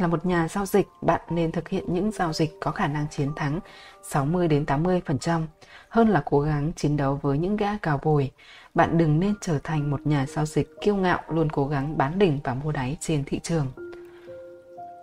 Là 0.00 0.06
một 0.06 0.26
nhà 0.26 0.48
giao 0.48 0.66
dịch, 0.66 0.88
bạn 1.00 1.20
nên 1.30 1.52
thực 1.52 1.68
hiện 1.68 1.84
những 1.88 2.10
giao 2.10 2.32
dịch 2.32 2.56
có 2.60 2.70
khả 2.70 2.86
năng 2.86 3.06
chiến 3.10 3.32
thắng 3.36 3.60
60 4.02 4.48
đến 4.48 4.64
80% 4.64 5.46
hơn 5.88 6.08
là 6.08 6.22
cố 6.24 6.40
gắng 6.40 6.72
chiến 6.76 6.96
đấu 6.96 7.18
với 7.22 7.38
những 7.38 7.56
gã 7.56 7.76
cào 7.78 8.00
bồi. 8.02 8.30
Bạn 8.74 8.98
đừng 8.98 9.20
nên 9.20 9.34
trở 9.40 9.58
thành 9.64 9.90
một 9.90 10.06
nhà 10.06 10.26
giao 10.26 10.46
dịch 10.46 10.68
kiêu 10.80 10.96
ngạo 10.96 11.20
luôn 11.28 11.48
cố 11.50 11.66
gắng 11.66 11.98
bán 11.98 12.18
đỉnh 12.18 12.38
và 12.44 12.54
mua 12.54 12.72
đáy 12.72 12.96
trên 13.00 13.24
thị 13.24 13.40
trường. 13.42 13.66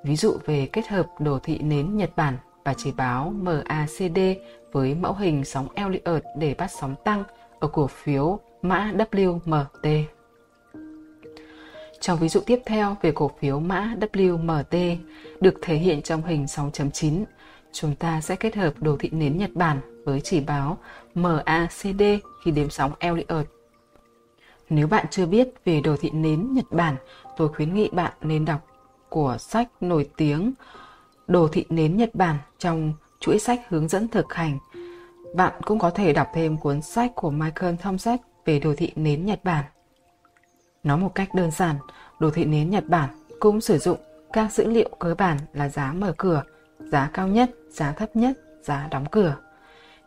Ví 0.04 0.16
dụ 0.16 0.38
về 0.46 0.70
kết 0.74 0.88
hợp 0.88 1.08
đồ 1.20 1.39
thị 1.44 1.58
nến 1.58 1.98
Nhật 1.98 2.10
Bản 2.16 2.38
và 2.63 2.74
chỉ 2.77 2.92
báo 2.92 3.34
MACD 3.42 4.20
với 4.72 4.96
mẫu 4.96 5.13
hình 5.13 5.46
sóng 5.46 5.68
Elliott 5.75 6.24
để 6.38 6.56
bắt 6.58 6.72
sóng 6.80 6.96
tăng 7.04 7.24
ở 7.60 7.68
cổ 7.68 7.88
phiếu 7.88 8.39
mã 8.62 8.92
WMT. 9.12 10.17
Trong 12.00 12.20
ví 12.20 12.30
dụ 12.30 12.39
tiếp 12.39 12.60
theo 12.66 12.96
về 13.01 13.12
cổ 13.12 13.32
phiếu 13.39 13.60
mã 13.60 13.96
WMT 14.00 14.98
được 15.39 15.54
thể 15.62 15.75
hiện 15.75 16.01
trong 16.01 16.22
hình 16.22 16.46
6.9, 16.46 17.24
chúng 17.72 17.96
ta 17.96 18.22
sẽ 18.22 18.36
kết 18.36 18.56
hợp 18.56 18.74
đồ 18.80 18.98
thị 19.00 19.10
nến 19.12 19.38
Nhật 19.38 19.51
Bản 19.54 20.04
với 20.06 20.22
chỉ 20.22 20.39
báo 20.39 20.77
MACD 21.16 22.04
khi 22.44 22.51
đếm 22.51 22.70
sóng 22.70 22.92
Elliott. 23.00 23.48
Nếu 24.70 24.88
bạn 24.88 25.06
chưa 25.12 25.25
biết 25.25 25.48
về 25.66 25.82
đồ 25.82 25.96
thị 25.98 26.10
nến 26.10 26.54
Nhật 26.54 26.66
Bản, 26.72 26.96
tôi 27.38 27.50
khuyến 27.50 27.74
nghị 27.74 27.89
bạn 27.92 28.12
nên 28.22 28.46
đọc 28.46 28.68
của 29.10 29.38
sách 29.39 29.68
nổi 29.82 30.10
tiếng 30.18 30.54
Đồ 31.27 31.48
thị 31.48 31.66
nến 31.70 31.98
Nhật 31.98 32.16
Bản 32.16 32.38
trong 32.60 32.94
chuỗi 33.20 33.39
sách 33.39 33.62
hướng 33.70 33.88
dẫn 33.88 34.08
thực 34.08 34.34
hành. 34.34 34.58
Bạn 35.36 35.54
cũng 35.66 35.80
có 35.80 35.89
thể 35.89 36.13
đọc 36.13 36.27
thêm 36.34 36.58
cuốn 36.58 36.82
sách 36.82 37.12
của 37.16 37.30
Michael 37.30 37.75
Thompson 37.75 38.18
về 38.46 38.60
đồ 38.60 38.74
thị 38.77 38.92
nến 38.96 39.25
Nhật 39.25 39.44
Bản. 39.44 39.66
Nói 40.84 40.98
một 40.98 41.16
cách 41.16 41.34
đơn 41.34 41.52
giản, 41.52 41.76
đồ 42.20 42.30
thị 42.30 42.46
nến 42.46 42.70
Nhật 42.70 42.84
Bản 42.88 43.10
cũng 43.40 43.62
sử 43.62 43.78
dụng 43.78 43.98
các 44.34 44.52
dữ 44.52 44.68
liệu 44.68 44.90
cơ 45.00 45.16
bản 45.18 45.38
là 45.54 45.70
giá 45.70 45.94
mở 45.94 46.14
cửa, 46.18 46.44
giá 46.80 47.10
cao 47.14 47.28
nhất, 47.28 47.52
giá 47.70 47.92
thấp 47.92 48.16
nhất, 48.16 48.38
giá 48.64 48.88
đóng 48.92 49.06
cửa. 49.12 49.36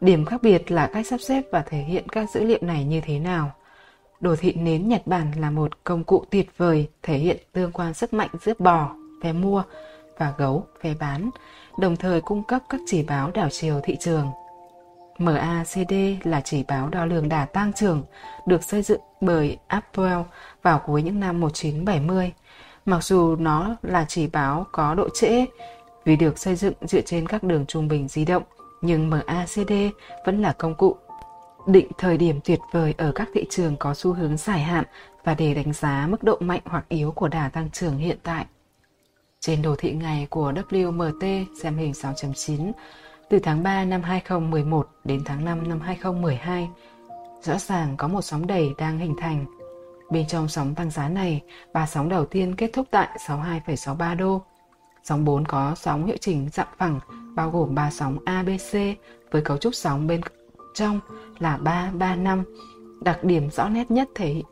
Điểm 0.01 0.25
khác 0.25 0.43
biệt 0.43 0.71
là 0.71 0.91
cách 0.93 1.07
sắp 1.07 1.21
xếp 1.21 1.43
và 1.53 1.63
thể 1.63 1.79
hiện 1.79 2.09
các 2.09 2.31
dữ 2.31 2.45
liệu 2.45 2.59
này 2.61 2.85
như 2.85 3.01
thế 3.01 3.19
nào. 3.19 3.53
Đồ 4.21 4.37
thị 4.37 4.53
nến 4.53 4.89
Nhật 4.89 5.07
Bản 5.07 5.33
là 5.37 5.51
một 5.51 5.85
công 5.85 6.05
cụ 6.05 6.25
tuyệt 6.31 6.49
vời 6.57 6.89
thể 7.03 7.19
hiện 7.19 7.37
tương 7.53 7.73
quan 7.73 7.95
sức 7.95 8.13
mạnh 8.13 8.31
giữa 8.45 8.53
bò, 8.59 8.95
phe 9.23 9.33
mua 9.33 9.63
và 10.19 10.35
gấu 10.39 10.67
phe 10.81 10.95
bán, 11.01 11.31
đồng 11.79 11.97
thời 11.97 12.21
cung 12.21 12.43
cấp 12.43 12.63
các 12.69 12.81
chỉ 12.87 13.03
báo 13.03 13.31
đảo 13.31 13.49
chiều 13.51 13.81
thị 13.83 13.97
trường. 14.01 14.27
MACD 15.21 15.93
là 16.23 16.41
chỉ 16.41 16.63
báo 16.69 16.89
đo 16.89 17.05
lường 17.05 17.29
đà 17.29 17.45
tăng 17.45 17.73
trưởng, 17.73 18.03
được 18.47 18.65
xây 18.65 18.83
dựng 18.83 19.01
bởi 19.21 19.59
Apple 19.67 20.25
vào 20.63 20.83
cuối 20.87 21.03
những 21.03 21.21
năm 21.21 21.41
1970. 21.41 22.33
Mặc 22.85 23.05
dù 23.05 23.37
nó 23.37 23.77
là 23.83 24.05
chỉ 24.09 24.27
báo 24.27 24.67
có 24.73 24.95
độ 24.95 25.09
trễ 25.15 25.47
vì 26.05 26.17
được 26.17 26.39
xây 26.39 26.57
dựng 26.57 26.75
dựa 26.83 27.01
trên 27.01 27.29
các 27.29 27.43
đường 27.43 27.67
trung 27.67 27.89
bình 27.89 28.09
di 28.09 28.25
động, 28.25 28.43
nhưng 28.81 29.11
MACD 29.11 29.73
vẫn 30.27 30.43
là 30.43 30.53
công 30.53 30.75
cụ 30.75 30.97
định 31.67 31.89
thời 31.99 32.17
điểm 32.17 32.41
tuyệt 32.45 32.61
vời 32.73 32.95
ở 32.99 33.13
các 33.15 33.29
thị 33.35 33.45
trường 33.51 33.77
có 33.77 33.95
xu 33.95 34.13
hướng 34.13 34.37
dài 34.37 34.61
hạn 34.61 34.85
và 35.25 35.35
để 35.35 35.55
đánh 35.55 35.73
giá 35.73 36.07
mức 36.11 36.23
độ 36.23 36.37
mạnh 36.41 36.61
hoặc 36.65 36.85
yếu 36.89 37.13
của 37.13 37.29
đà 37.29 37.49
tăng 37.49 37.71
trưởng 37.71 37.99
hiện 37.99 38.19
tại. 38.23 38.47
Trên 39.41 39.63
đồ 39.63 39.75
thị 39.79 39.93
ngày 39.93 40.27
của 40.31 40.53
WMT 40.53 41.45
xem 41.63 41.77
hình 41.77 41.93
6.9 41.93 42.73
từ 43.31 43.39
tháng 43.39 43.63
3 43.63 43.85
năm 43.85 44.03
2011 44.03 44.89
đến 45.05 45.23
tháng 45.25 45.45
5 45.45 45.69
năm 45.69 45.81
2012, 45.81 46.69
rõ 47.43 47.59
ràng 47.59 47.97
có 47.97 48.09
một 48.09 48.23
sóng 48.23 48.47
đẩy 48.47 48.75
đang 48.79 48.99
hình 48.99 49.15
thành. 49.19 49.45
Bên 50.11 50.27
trong 50.27 50.49
sóng 50.49 50.75
tăng 50.75 50.91
giá 50.91 51.09
này, 51.09 51.43
ba 51.73 51.87
sóng 51.87 52.09
đầu 52.09 52.27
tiên 52.27 52.55
kết 52.55 52.71
thúc 52.73 52.87
tại 52.91 53.09
62,63 53.27 54.17
đô. 54.17 54.43
Sóng 55.05 55.25
4 55.25 55.45
có 55.45 55.75
sóng 55.77 56.07
hiệu 56.07 56.17
chỉnh 56.21 56.49
dạng 56.53 56.69
phẳng, 56.79 57.01
bao 57.35 57.51
gồm 57.51 57.75
ba 57.75 57.91
sóng 57.91 58.19
ABC 58.25 58.73
với 59.31 59.43
cấu 59.45 59.57
trúc 59.57 59.75
sóng 59.75 60.07
bên 60.07 60.21
trong 60.75 61.01
là 61.39 61.57
335. 61.57 62.45
Đặc 63.01 63.25
điểm 63.25 63.51
rõ 63.51 63.69
nét 63.69 63.91
nhất 63.91 64.09
thể 64.15 64.43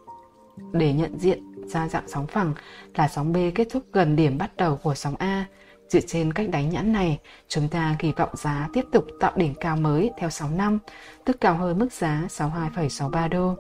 để 0.72 0.92
nhận 0.92 1.18
diện 1.18 1.66
ra 1.66 1.88
dạng 1.88 2.08
sóng 2.08 2.26
phẳng 2.26 2.52
là 2.94 3.08
sóng 3.08 3.32
B 3.32 3.36
kết 3.54 3.68
thúc 3.70 3.82
gần 3.92 4.16
điểm 4.16 4.38
bắt 4.38 4.56
đầu 4.56 4.76
của 4.76 4.94
sóng 4.94 5.14
A. 5.18 5.46
Dựa 5.88 6.00
trên 6.00 6.32
cách 6.32 6.48
đánh 6.50 6.70
nhãn 6.70 6.92
này, 6.92 7.18
chúng 7.48 7.68
ta 7.68 7.96
kỳ 7.98 8.12
vọng 8.12 8.36
giá 8.36 8.68
tiếp 8.72 8.84
tục 8.92 9.06
tạo 9.20 9.32
đỉnh 9.36 9.54
cao 9.54 9.76
mới 9.76 10.10
theo 10.18 10.30
6 10.30 10.50
năm, 10.50 10.78
tức 11.24 11.40
cao 11.40 11.54
hơn 11.54 11.78
mức 11.78 11.92
giá 11.92 12.24
62,63 12.28 13.28
đô. 13.28 13.54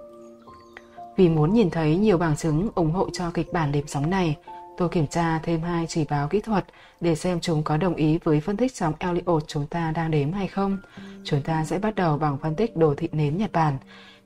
Vì 1.16 1.28
muốn 1.28 1.54
nhìn 1.54 1.70
thấy 1.70 1.96
nhiều 1.96 2.18
bằng 2.18 2.36
chứng 2.36 2.68
ủng 2.74 2.90
hộ 2.90 3.10
cho 3.12 3.30
kịch 3.30 3.52
bản 3.52 3.72
đếm 3.72 3.86
sóng 3.86 4.10
này, 4.10 4.36
tôi 4.76 4.88
kiểm 4.88 5.06
tra 5.06 5.38
thêm 5.38 5.62
hai 5.62 5.86
chỉ 5.88 6.04
báo 6.10 6.28
kỹ 6.28 6.40
thuật 6.40 6.64
để 7.00 7.14
xem 7.14 7.40
chúng 7.40 7.62
có 7.62 7.76
đồng 7.76 7.94
ý 7.94 8.18
với 8.24 8.40
phân 8.40 8.56
tích 8.56 8.76
sóng 8.76 8.94
Elliot 8.98 9.42
chúng 9.46 9.66
ta 9.66 9.92
đang 9.92 10.10
đếm 10.10 10.32
hay 10.32 10.46
không. 10.46 10.78
Chúng 11.24 11.42
ta 11.42 11.64
sẽ 11.64 11.78
bắt 11.78 11.94
đầu 11.94 12.18
bằng 12.18 12.38
phân 12.38 12.54
tích 12.54 12.76
đồ 12.76 12.94
thị 12.94 13.08
nến 13.12 13.36
Nhật 13.36 13.52
Bản. 13.52 13.78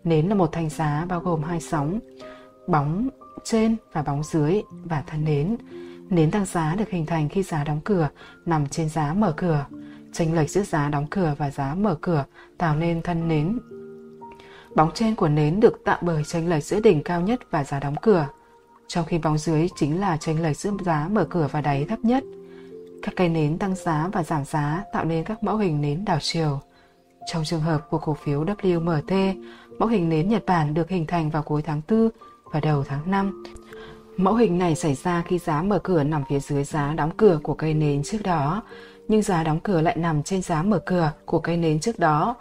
Nến 0.05 0.27
là 0.27 0.35
một 0.35 0.53
thanh 0.53 0.71
giá 0.71 1.07
bao 1.09 1.21
gồm 1.21 1.43
hai 1.43 1.61
sóng, 1.61 2.01
bóng 2.67 3.09
trên 3.45 3.77
và 3.93 4.03
bóng 4.03 4.23
dưới 4.23 4.63
và 4.85 5.03
thân 5.07 5.25
nến. 5.25 5.57
Nến 6.13 6.31
tăng 6.31 6.45
giá 6.45 6.75
được 6.79 6.91
hình 6.91 7.07
thành 7.07 7.29
khi 7.29 7.43
giá 7.43 7.65
đóng 7.65 7.81
cửa 7.85 8.09
nằm 8.47 8.67
trên 8.67 8.89
giá 8.89 9.15
mở 9.15 9.35
cửa. 9.37 9.67
Chênh 10.13 10.35
lệch 10.35 10.51
giữa 10.51 10.63
giá 10.63 10.89
đóng 10.89 11.07
cửa 11.11 11.35
và 11.39 11.51
giá 11.51 11.75
mở 11.75 11.99
cửa 12.01 12.25
tạo 12.59 12.77
nên 12.77 13.03
thân 13.03 13.29
nến. 13.29 13.59
Bóng 14.77 14.91
trên 14.95 15.15
của 15.15 15.29
nến 15.29 15.61
được 15.61 15.85
tạo 15.85 15.99
bởi 16.01 16.25
chênh 16.25 16.49
lệch 16.49 16.65
giữa 16.65 16.81
đỉnh 16.81 17.03
cao 17.03 17.21
nhất 17.21 17.41
và 17.51 17.65
giá 17.65 17.81
đóng 17.81 17.95
cửa, 18.03 18.29
trong 18.89 19.05
khi 19.05 19.19
bóng 19.19 19.39
dưới 19.39 19.69
chính 19.77 20.01
là 20.01 20.17
chênh 20.17 20.43
lệch 20.43 20.57
giữa 20.57 20.71
giá 20.85 21.09
mở 21.11 21.27
cửa 21.31 21.49
và 21.53 21.61
đáy 21.61 21.85
thấp 21.85 21.99
nhất. 22.03 22.25
Các 23.03 23.15
cây 23.17 23.29
nến 23.29 23.59
tăng 23.59 23.75
giá 23.75 24.09
và 24.13 24.23
giảm 24.23 24.45
giá 24.45 24.85
tạo 24.93 25.05
nên 25.05 25.25
các 25.25 25.43
mẫu 25.43 25.57
hình 25.57 25.81
nến 25.81 26.05
đảo 26.05 26.19
chiều. 26.21 26.61
Trong 27.27 27.45
trường 27.45 27.61
hợp 27.61 27.91
của 27.91 27.99
cổ 27.99 28.15
phiếu 28.15 28.45
WMT, 28.45 29.43
mẫu 29.79 29.89
hình 29.89 30.09
nến 30.09 30.29
Nhật 30.29 30.47
Bản 30.47 30.75
được 30.75 30.89
hình 30.89 31.07
thành 31.07 31.31
vào 31.31 31.43
cuối 31.43 31.63
tháng 31.63 31.81
4 31.89 32.09
và 32.53 32.61
đầu 32.61 32.85
tháng 32.85 33.11
5. 33.11 33.43
Mẫu 34.17 34.35
hình 34.35 34.59
này 34.59 34.75
xảy 34.75 34.95
ra 34.95 35.23
khi 35.27 35.39
giá 35.39 35.63
mở 35.63 35.79
cửa 35.79 36.03
nằm 36.03 36.25
phía 36.29 36.41
dưới 36.41 36.65
giá 36.65 36.95
đóng 36.95 37.11
cửa 37.17 37.41
của 37.43 37.55
cây 37.55 37.75
nến 37.75 38.03
trước 38.03 38.19
đó, 38.25 38.63
nhưng 39.09 39.23
giá 39.23 39.45
đóng 39.45 39.61
cửa 39.61 39.81
lại 39.81 39.97
nằm 39.97 40.23
trên 40.23 40.43
giá 40.43 40.63
mở 40.63 40.79
cửa 40.87 41.13
của 41.25 41.39
cây 41.39 41.57
nến 41.57 41.81
trước 41.81 41.99
đó. 41.99 42.37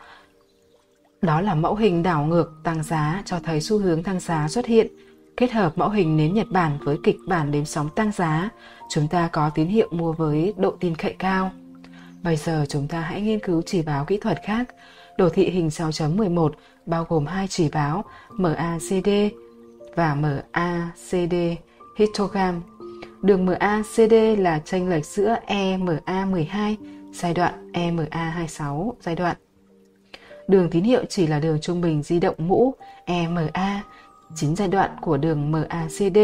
Đó 1.22 1.42
là 1.42 1.56
mẫu 1.56 1.75
hình 1.75 2.04
đảo 2.04 2.25
ngược 2.25 2.51
tăng 2.63 2.84
giá 2.84 3.22
cho 3.25 3.40
thấy 3.44 3.62
xu 3.62 3.78
hướng 3.78 4.04
tăng 4.04 4.20
giá 4.20 4.48
xuất 4.48 4.66
hiện. 4.66 4.88
Kết 5.38 5.51
hợp 5.51 5.78
mẫu 5.78 5.90
hình 5.90 6.18
nến 6.18 6.34
Nhật 6.34 6.48
Bản 6.51 6.78
với 6.82 6.98
kịch 7.04 7.18
bản 7.28 7.51
đếm 7.51 7.66
sóng 7.66 7.90
tăng 7.96 8.12
giá, 8.12 8.50
chúng 8.90 9.08
ta 9.08 9.30
có 9.32 9.50
tín 9.56 9.68
hiệu 9.68 9.88
mua 9.92 10.13
với 10.13 10.54
độ 10.58 10.74
tin 10.80 10.96
cậy 10.96 11.16
cao. 11.20 11.51
Bây 12.24 12.36
giờ 12.36 12.66
chúng 12.70 12.88
ta 12.88 13.00
hãy 13.00 13.22
nghiên 13.22 13.40
cứu 13.40 13.62
chỉ 13.62 13.82
báo 13.82 14.06
kỹ 14.06 14.18
thuật 14.18 14.40
khác. 14.46 14.63
Đồ 15.18 15.30
thị 15.30 15.50
hình 15.50 15.68
6.11 15.68 16.50
bao 16.86 17.06
gồm 17.10 17.25
hai 17.25 17.48
chỉ 17.48 17.70
báo 17.70 18.04
MACD 18.30 19.10
và 19.96 20.16
MACD 20.16 21.36
histogram. 21.98 22.62
Đường 23.22 23.46
MACD 23.46 24.14
là 24.38 24.62
chênh 24.66 24.90
lệch 24.90 25.06
giữa 25.06 25.36
EMA12 25.48 26.76
giai 27.14 27.34
đoạn 27.34 27.72
EMA26 27.74 28.94
giai 29.02 29.16
đoạn. 29.16 29.38
Đường 30.48 30.70
tín 30.70 30.84
hiệu 30.84 31.04
chỉ 31.10 31.28
là 31.28 31.40
đường 31.40 31.62
trung 31.62 31.82
bình 31.82 32.04
di 32.04 32.20
động 32.20 32.36
mũ 32.38 32.74
EMA, 33.06 33.84
chính 34.36 34.56
giai 34.56 34.68
đoạn 34.68 34.96
của 35.02 35.18
đường 35.18 35.52
MACD. 35.52 36.18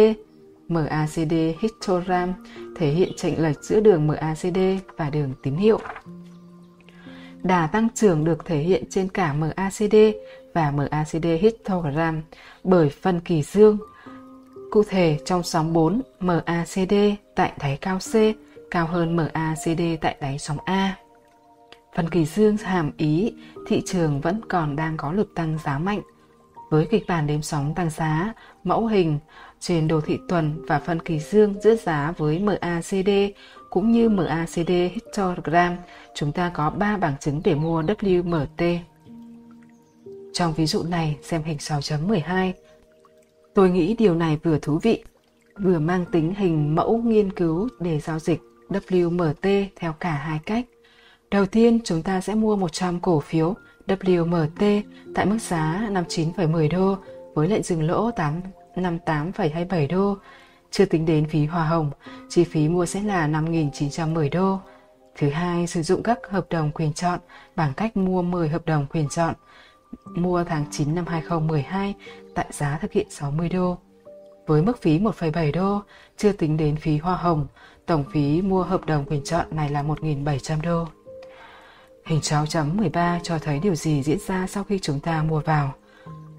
MACD 0.68 1.34
histogram 1.60 2.34
thể 2.76 2.90
hiện 2.92 3.10
chênh 3.18 3.44
lệch 3.44 3.64
giữa 3.64 3.80
đường 3.80 4.08
MACD 4.08 4.60
và 4.98 5.10
đường 5.10 5.34
tín 5.44 5.56
hiệu. 5.56 5.80
Đà 7.44 7.68
tăng 7.68 7.88
trưởng 7.96 8.24
được 8.24 8.46
thể 8.46 8.58
hiện 8.58 8.84
trên 8.90 9.08
cả 9.08 9.34
MACD 9.34 9.96
và 10.58 10.72
MACD 10.72 11.26
histogram 11.42 12.22
bởi 12.64 12.90
phân 12.90 13.20
kỳ 13.20 13.42
dương. 13.42 13.78
Cụ 14.72 14.84
thể 14.90 15.20
trong 15.26 15.44
sóng 15.44 15.74
4, 15.74 16.02
MACD 16.20 16.94
tại 17.36 17.52
đáy 17.60 17.78
cao 17.82 18.00
C 18.00 18.14
cao 18.72 18.88
hơn 18.88 19.16
MACD 19.16 19.82
tại 20.02 20.16
đáy 20.22 20.40
sóng 20.40 20.58
A. 20.66 20.96
Phân 21.96 22.10
kỳ 22.10 22.26
dương 22.26 22.58
hàm 22.58 22.92
ý 22.98 23.34
thị 23.68 23.82
trường 23.86 24.22
vẫn 24.22 24.42
còn 24.50 24.76
đang 24.76 24.98
có 24.98 25.12
lực 25.12 25.36
tăng 25.36 25.58
giá 25.66 25.80
mạnh. 25.80 26.02
Với 26.70 26.88
kịch 26.92 27.04
bản 27.08 27.28
đếm 27.28 27.42
sóng 27.42 27.74
tăng 27.76 27.90
giá, 27.90 28.34
mẫu 28.64 28.88
hình 28.88 29.20
trên 29.60 29.88
đồ 29.88 30.02
thị 30.02 30.18
tuần 30.30 30.66
và 30.68 30.80
phân 30.80 31.00
kỳ 31.00 31.20
dương 31.20 31.54
giữa 31.62 31.76
giá 31.76 32.14
với 32.18 32.40
MACD 32.40 33.10
cũng 33.70 33.92
như 33.92 34.10
MACD 34.10 34.70
histogram, 34.70 35.76
chúng 36.16 36.32
ta 36.32 36.52
có 36.54 36.70
3 36.70 36.98
bằng 36.98 37.14
chứng 37.20 37.42
để 37.44 37.56
mua 37.56 37.82
WMT. 37.82 38.80
Trong 40.38 40.53
ví 40.53 40.65
dụ 40.65 40.84
này, 40.84 41.17
xem 41.22 41.44
hình 41.44 41.58
6.12. 41.58 42.53
Tôi 43.53 43.70
nghĩ 43.70 43.96
điều 44.00 44.15
này 44.15 44.38
vừa 44.44 44.60
thú 44.60 44.79
vị, 44.84 45.03
vừa 45.60 45.79
mang 45.79 46.06
tính 46.12 46.34
hình 46.38 46.75
mẫu 46.75 46.98
nghiên 46.98 47.32
cứu 47.32 47.70
để 47.79 48.00
giao 48.00 48.20
dịch 48.20 48.41
WMT 48.70 49.65
theo 49.75 49.94
cả 50.00 50.12
hai 50.12 50.39
cách. 50.46 50.65
Đầu 51.32 51.46
tiên, 51.46 51.79
chúng 51.84 52.03
ta 52.03 52.22
sẽ 52.22 52.36
mua 52.36 52.56
100 52.56 53.00
cổ 53.00 53.20
phiếu 53.20 53.56
WMT 53.88 54.82
tại 55.15 55.25
mức 55.25 55.38
giá 55.41 55.88
59,10 55.91 56.70
đô 56.70 56.98
với 57.34 57.48
lệnh 57.48 57.63
dừng 57.63 57.84
lỗ 57.84 58.12
8, 58.12 58.41
58,27 58.75 59.88
đô. 59.88 60.17
Chưa 60.72 60.86
tính 60.86 61.06
đến 61.06 61.25
phí 61.29 61.46
hòa 61.46 61.63
hồng, 61.63 61.91
chi 62.29 62.44
phí 62.44 62.70
mua 62.70 62.86
sẽ 62.86 63.01
là 63.01 63.27
5.910 63.27 64.29
đô. 64.29 64.60
Thứ 65.17 65.29
hai, 65.29 65.67
sử 65.67 65.82
dụng 65.82 66.03
các 66.03 66.20
hợp 66.29 66.46
đồng 66.50 66.72
quyền 66.72 66.94
chọn 66.94 67.20
bằng 67.56 67.74
cách 67.77 67.98
mua 67.98 68.22
10 68.22 68.50
hợp 68.50 68.65
đồng 68.65 68.86
quyền 68.89 69.10
chọn 69.10 69.34
mua 70.06 70.44
tháng 70.44 70.66
9 70.72 70.96
năm 70.96 71.06
2012 71.08 71.96
tại 72.36 72.46
giá 72.51 72.77
thực 72.82 72.92
hiện 72.92 73.08
60 73.10 73.50
đô. 73.50 73.77
Với 74.48 74.62
mức 74.62 74.82
phí 74.82 75.00
1,7 75.00 75.51
đô, 75.51 75.82
chưa 76.18 76.32
tính 76.32 76.58
đến 76.58 76.75
phí 76.75 76.98
hoa 76.98 77.16
hồng, 77.16 77.48
tổng 77.86 78.04
phí 78.12 78.42
mua 78.42 78.63
hợp 78.63 78.86
đồng 78.86 79.06
quyền 79.06 79.24
chọn 79.24 79.46
này 79.51 79.70
là 79.70 79.84
1.700 79.84 80.62
đô. 80.62 80.88
Hình 82.06 82.20
6.13 82.20 83.20
cho 83.24 83.39
thấy 83.39 83.60
điều 83.60 83.75
gì 83.75 84.04
diễn 84.04 84.18
ra 84.27 84.48
sau 84.48 84.63
khi 84.63 84.80
chúng 84.80 85.00
ta 85.00 85.24
mua 85.24 85.39
vào. 85.39 85.74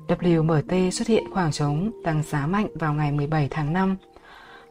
WMT 0.08 0.90
xuất 0.90 1.08
hiện 1.08 1.24
khoảng 1.32 1.52
trống 1.52 1.90
tăng 2.04 2.22
giá 2.22 2.46
mạnh 2.46 2.66
vào 2.74 2.94
ngày 2.94 3.12
17 3.12 3.48
tháng 3.50 3.72
5. 3.72 3.96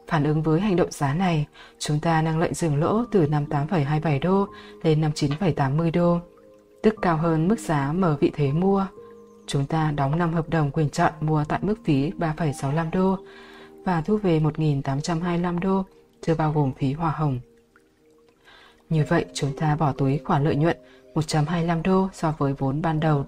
Phản 0.08 0.24
ứng 0.24 0.42
với 0.42 0.60
hành 0.60 0.76
động 0.76 0.90
giá 0.90 1.14
này, 1.14 1.46
chúng 1.78 2.00
ta 2.00 2.22
nâng 2.22 2.38
lệnh 2.38 2.54
dừng 2.54 2.80
lỗ 2.80 3.04
từ 3.12 3.26
58,27 3.26 4.20
đô 4.20 4.46
lên 4.82 5.00
59,80 5.00 5.90
đô 5.92 6.20
tức 6.88 6.94
cao 7.02 7.16
hơn 7.16 7.48
mức 7.48 7.58
giá 7.58 7.92
mở 7.92 8.16
vị 8.20 8.30
thế 8.34 8.52
mua. 8.52 8.86
Chúng 9.46 9.66
ta 9.66 9.90
đóng 9.90 10.18
5 10.18 10.32
hợp 10.32 10.48
đồng 10.48 10.70
quyền 10.70 10.90
chọn 10.90 11.12
mua 11.20 11.44
tại 11.48 11.58
mức 11.62 11.74
phí 11.84 12.10
3,65 12.18 12.90
đô 12.90 13.18
và 13.84 14.00
thu 14.00 14.16
về 14.16 14.40
1.825 14.40 15.58
đô, 15.58 15.84
chưa 16.20 16.34
bao 16.34 16.52
gồm 16.52 16.72
phí 16.72 16.92
hòa 16.92 17.10
hồng. 17.10 17.40
Như 18.88 19.04
vậy, 19.08 19.24
chúng 19.34 19.56
ta 19.56 19.76
bỏ 19.76 19.92
túi 19.92 20.18
khoản 20.18 20.44
lợi 20.44 20.56
nhuận 20.56 20.76
125 21.14 21.82
đô 21.82 22.08
so 22.12 22.34
với 22.38 22.52
vốn 22.52 22.82
ban 22.82 23.00
đầu 23.00 23.26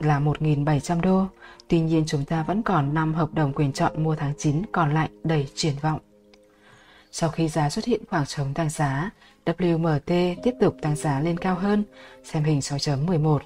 là 0.00 0.20
1.700 0.20 1.00
đô. 1.00 1.26
Tuy 1.68 1.80
nhiên 1.80 2.04
chúng 2.06 2.24
ta 2.24 2.42
vẫn 2.42 2.62
còn 2.62 2.94
5 2.94 3.14
hợp 3.14 3.34
đồng 3.34 3.52
quyền 3.52 3.72
chọn 3.72 4.04
mua 4.04 4.14
tháng 4.14 4.32
9 4.38 4.62
còn 4.72 4.94
lại 4.94 5.08
đầy 5.24 5.46
triển 5.54 5.74
vọng. 5.82 6.00
Sau 7.12 7.30
khi 7.30 7.48
giá 7.48 7.70
xuất 7.70 7.84
hiện 7.84 8.02
khoảng 8.10 8.26
trống 8.26 8.54
tăng 8.54 8.70
giá, 8.70 9.10
WMT 9.46 10.36
tiếp 10.42 10.54
tục 10.60 10.76
tăng 10.82 10.96
giá 10.96 11.20
lên 11.20 11.38
cao 11.38 11.54
hơn, 11.54 11.84
xem 12.24 12.44
hình 12.44 12.58
6.11, 12.58 13.38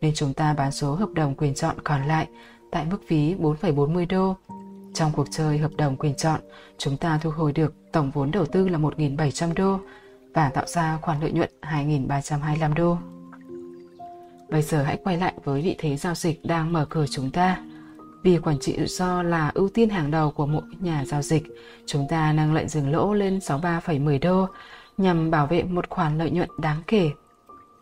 nên 0.00 0.14
chúng 0.14 0.34
ta 0.34 0.54
bán 0.54 0.72
số 0.72 0.94
hợp 0.94 1.08
đồng 1.14 1.34
quyền 1.34 1.54
chọn 1.54 1.76
còn 1.84 2.06
lại 2.06 2.28
tại 2.70 2.86
mức 2.90 2.98
phí 3.06 3.34
4,40 3.34 4.06
đô. 4.08 4.36
Trong 4.94 5.12
cuộc 5.12 5.26
chơi 5.30 5.58
hợp 5.58 5.70
đồng 5.76 5.96
quyền 5.96 6.14
chọn, 6.14 6.40
chúng 6.78 6.96
ta 6.96 7.18
thu 7.22 7.30
hồi 7.30 7.52
được 7.52 7.74
tổng 7.92 8.10
vốn 8.10 8.30
đầu 8.30 8.46
tư 8.46 8.68
là 8.68 8.78
1.700 8.78 9.54
đô 9.54 9.80
và 10.34 10.48
tạo 10.48 10.66
ra 10.66 10.98
khoản 11.02 11.20
lợi 11.20 11.32
nhuận 11.32 11.50
2.325 11.62 12.74
đô. 12.74 12.98
Bây 14.48 14.62
giờ 14.62 14.82
hãy 14.82 14.98
quay 15.04 15.16
lại 15.16 15.34
với 15.44 15.62
vị 15.62 15.76
thế 15.78 15.96
giao 15.96 16.14
dịch 16.14 16.44
đang 16.44 16.72
mở 16.72 16.86
cửa 16.90 17.06
chúng 17.10 17.30
ta. 17.30 17.58
Vì 18.22 18.38
quản 18.38 18.58
trị 18.58 18.74
rủi 18.78 18.86
ro 18.86 19.22
là 19.22 19.50
ưu 19.54 19.68
tiên 19.68 19.88
hàng 19.88 20.10
đầu 20.10 20.30
của 20.30 20.46
mỗi 20.46 20.62
nhà 20.80 21.04
giao 21.06 21.22
dịch, 21.22 21.42
chúng 21.86 22.06
ta 22.08 22.32
nâng 22.32 22.54
lệnh 22.54 22.68
dừng 22.68 22.92
lỗ 22.92 23.14
lên 23.14 23.38
63,10 23.38 24.18
đô 24.20 24.46
nhằm 24.98 25.30
bảo 25.30 25.46
vệ 25.46 25.62
một 25.62 25.88
khoản 25.90 26.18
lợi 26.18 26.30
nhuận 26.30 26.48
đáng 26.58 26.82
kể. 26.86 27.10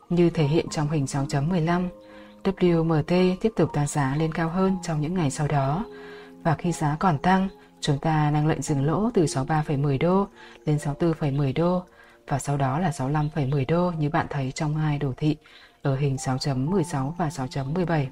Như 0.09 0.30
thể 0.30 0.45
hiện 0.45 0.66
trong 0.71 0.90
hình 0.90 1.04
6.15, 1.04 1.88
WMT 2.45 3.37
tiếp 3.40 3.52
tục 3.57 3.71
tăng 3.75 3.87
giá 3.87 4.16
lên 4.18 4.33
cao 4.33 4.49
hơn 4.49 4.76
trong 4.83 5.00
những 5.00 5.14
ngày 5.14 5.30
sau 5.30 5.49
đó. 5.49 5.85
Và 6.42 6.54
khi 6.54 6.73
giá 6.73 6.97
còn 7.00 7.18
tăng, 7.18 7.49
chúng 7.80 7.99
ta 7.99 8.30
nâng 8.30 8.47
lệnh 8.47 8.62
dừng 8.62 8.87
lỗ 8.87 9.11
từ 9.14 9.25
63,10 9.25 9.99
đô 9.99 10.26
lên 10.64 10.76
64,10 10.76 11.52
đô 11.54 11.83
và 12.28 12.38
sau 12.38 12.57
đó 12.57 12.78
là 12.78 12.90
65,10 12.90 13.64
đô 13.68 13.92
như 13.99 14.11
bạn 14.11 14.26
thấy 14.30 14.52
trong 14.52 14.76
hai 14.76 14.99
đồ 14.99 15.12
thị 15.16 15.37
ở 15.83 15.97
hình 15.97 16.16
6.16 16.16 17.11
và 17.11 17.28
6.17. 17.28 18.07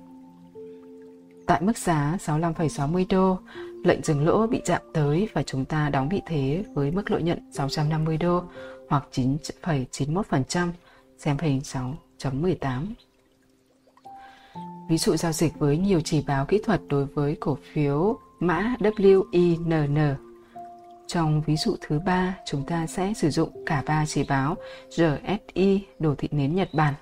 Tại 1.46 1.60
mức 1.62 1.78
giá 1.78 2.16
65,60 2.20 3.04
đô, 3.10 3.38
lệnh 3.84 4.02
dừng 4.02 4.26
lỗ 4.26 4.46
bị 4.46 4.60
chạm 4.64 4.82
tới 4.94 5.28
và 5.32 5.42
chúng 5.42 5.64
ta 5.64 5.88
đóng 5.88 6.08
vị 6.08 6.20
thế 6.26 6.64
với 6.74 6.90
mức 6.90 7.10
lợi 7.10 7.22
nhuận 7.22 7.52
650 7.52 8.16
đô 8.16 8.42
hoặc 8.88 9.08
9,91%, 9.12 10.68
xem 11.18 11.36
hình 11.40 11.60
6.18. 12.18 12.86
Ví 14.88 14.98
dụ 14.98 15.16
giao 15.16 15.32
dịch 15.32 15.58
với 15.58 15.78
nhiều 15.78 16.00
chỉ 16.00 16.24
báo 16.26 16.46
kỹ 16.46 16.60
thuật 16.64 16.80
đối 16.88 17.04
với 17.04 17.36
cổ 17.40 17.58
phiếu 17.72 18.18
mã 18.40 18.74
WINN. 18.80 20.14
Trong 21.06 21.42
ví 21.46 21.56
dụ 21.56 21.76
thứ 21.80 22.00
ba, 22.06 22.36
chúng 22.46 22.62
ta 22.62 22.86
sẽ 22.86 23.12
sử 23.16 23.30
dụng 23.30 23.64
cả 23.66 23.82
ba 23.86 24.06
chỉ 24.06 24.24
báo 24.28 24.56
RSI, 24.90 25.86
đồ 25.98 26.14
thị 26.18 26.28
nến 26.30 26.54
Nhật 26.54 26.68
Bản 26.72 26.94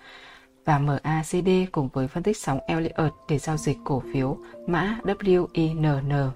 và 0.65 0.79
MACD 0.79 1.49
cùng 1.73 1.89
với 1.93 2.09
phân 2.09 2.23
tích 2.23 2.37
sóng 2.37 2.59
Elliott 2.67 3.15
để 3.29 3.39
giao 3.39 3.57
dịch 3.57 3.79
cổ 3.85 4.03
phiếu 4.13 4.39
mã 4.67 4.99
WINN. 5.05 6.31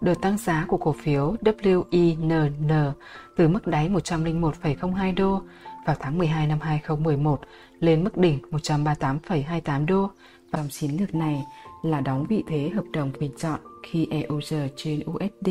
Đợt 0.00 0.14
tăng 0.22 0.38
giá 0.38 0.64
của 0.68 0.76
cổ 0.76 0.94
phiếu 1.02 1.36
WINN 1.42 2.92
từ 3.36 3.48
mức 3.48 3.66
đáy 3.66 3.88
101,02 3.88 5.14
đô 5.14 5.42
vào 5.86 5.96
tháng 6.00 6.18
12 6.18 6.46
năm 6.46 6.60
2011 6.60 7.40
lên 7.80 8.04
mức 8.04 8.16
đỉnh 8.16 8.38
138,28 8.50 9.86
đô. 9.86 10.10
Vòng 10.52 10.68
chiến 10.70 10.96
lược 11.00 11.14
này 11.14 11.44
là 11.82 12.00
đóng 12.00 12.26
vị 12.28 12.44
thế 12.48 12.70
hợp 12.74 12.84
đồng 12.92 13.12
quyền 13.12 13.30
chọn 13.36 13.60
khi 13.82 14.08
EOR 14.10 14.54
trên 14.76 15.00
USD 15.10 15.50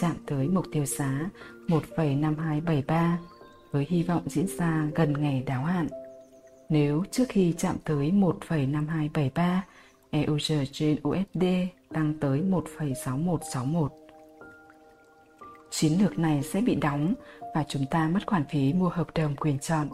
chạm 0.00 0.12
tới 0.26 0.48
mục 0.48 0.64
tiêu 0.72 0.84
giá 0.84 1.30
1,5273 1.68 3.16
với 3.72 3.86
hy 3.88 4.02
vọng 4.02 4.22
diễn 4.26 4.46
ra 4.58 4.88
gần 4.94 5.12
ngày 5.12 5.42
đáo 5.46 5.64
hạn. 5.64 5.88
Nếu 6.72 7.04
trước 7.10 7.24
khi 7.28 7.54
chạm 7.58 7.76
tới 7.84 8.10
1,5273, 8.10 9.60
EUR 10.10 10.52
trên 10.72 10.96
USD 11.08 11.44
tăng 11.92 12.14
tới 12.20 12.42
1,6161. 12.76 13.88
Chiến 15.70 15.92
lược 16.02 16.18
này 16.18 16.42
sẽ 16.42 16.60
bị 16.60 16.74
đóng 16.74 17.14
và 17.54 17.64
chúng 17.68 17.86
ta 17.90 18.08
mất 18.08 18.26
khoản 18.26 18.44
phí 18.50 18.72
mua 18.72 18.88
hợp 18.88 19.14
đồng 19.14 19.36
quyền 19.36 19.58
chọn, 19.58 19.88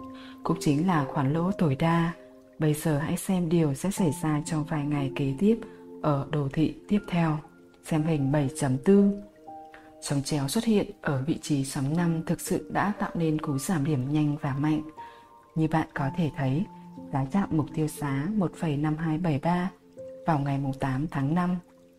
cũng 0.44 0.56
chính 0.60 0.86
là 0.86 1.04
khoản 1.04 1.32
lỗ 1.32 1.50
tối 1.52 1.76
đa. 1.78 2.12
Bây 2.58 2.74
giờ 2.74 2.98
hãy 2.98 3.16
xem 3.16 3.48
điều 3.48 3.74
sẽ 3.74 3.90
xảy 3.90 4.10
ra 4.22 4.42
trong 4.44 4.64
vài 4.64 4.84
ngày 4.84 5.12
kế 5.16 5.34
tiếp 5.38 5.58
ở 6.02 6.26
đồ 6.30 6.48
thị 6.52 6.74
tiếp 6.88 7.00
theo. 7.08 7.38
Xem 7.84 8.02
hình 8.02 8.32
7.4. 8.32 9.20
Sóng 10.00 10.22
chéo 10.22 10.48
xuất 10.48 10.64
hiện 10.64 10.90
ở 11.02 11.22
vị 11.26 11.38
trí 11.42 11.64
sóng 11.64 11.96
5 11.96 12.22
thực 12.26 12.40
sự 12.40 12.70
đã 12.72 12.92
tạo 12.98 13.10
nên 13.14 13.40
cú 13.40 13.58
giảm 13.58 13.84
điểm 13.84 14.12
nhanh 14.12 14.36
và 14.40 14.54
mạnh. 14.58 14.82
Như 15.58 15.68
bạn 15.68 15.86
có 15.94 16.10
thể 16.16 16.30
thấy, 16.36 16.64
giá 17.12 17.24
chạm 17.32 17.48
mục 17.50 17.66
tiêu 17.74 17.86
giá 17.86 18.26
1,5273 18.38 19.66
vào 20.26 20.38
ngày 20.38 20.60
8 20.80 21.06
tháng 21.10 21.34
5, 21.34 21.56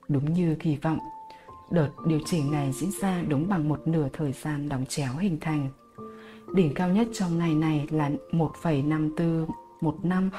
đúng 0.07 0.33
như 0.33 0.55
kỳ 0.59 0.75
vọng. 0.75 0.99
Đợt 1.71 1.89
điều 2.05 2.19
chỉnh 2.25 2.51
này 2.51 2.71
diễn 2.71 2.89
ra 3.01 3.21
đúng 3.27 3.49
bằng 3.49 3.69
một 3.69 3.87
nửa 3.87 4.07
thời 4.13 4.31
gian 4.31 4.69
đóng 4.69 4.85
chéo 4.85 5.13
hình 5.19 5.37
thành. 5.41 5.69
Đỉnh 6.55 6.73
cao 6.73 6.89
nhất 6.89 7.07
trong 7.13 7.37
ngày 7.37 7.55
này 7.55 7.87
là 7.91 8.11
1,5415 8.31 10.29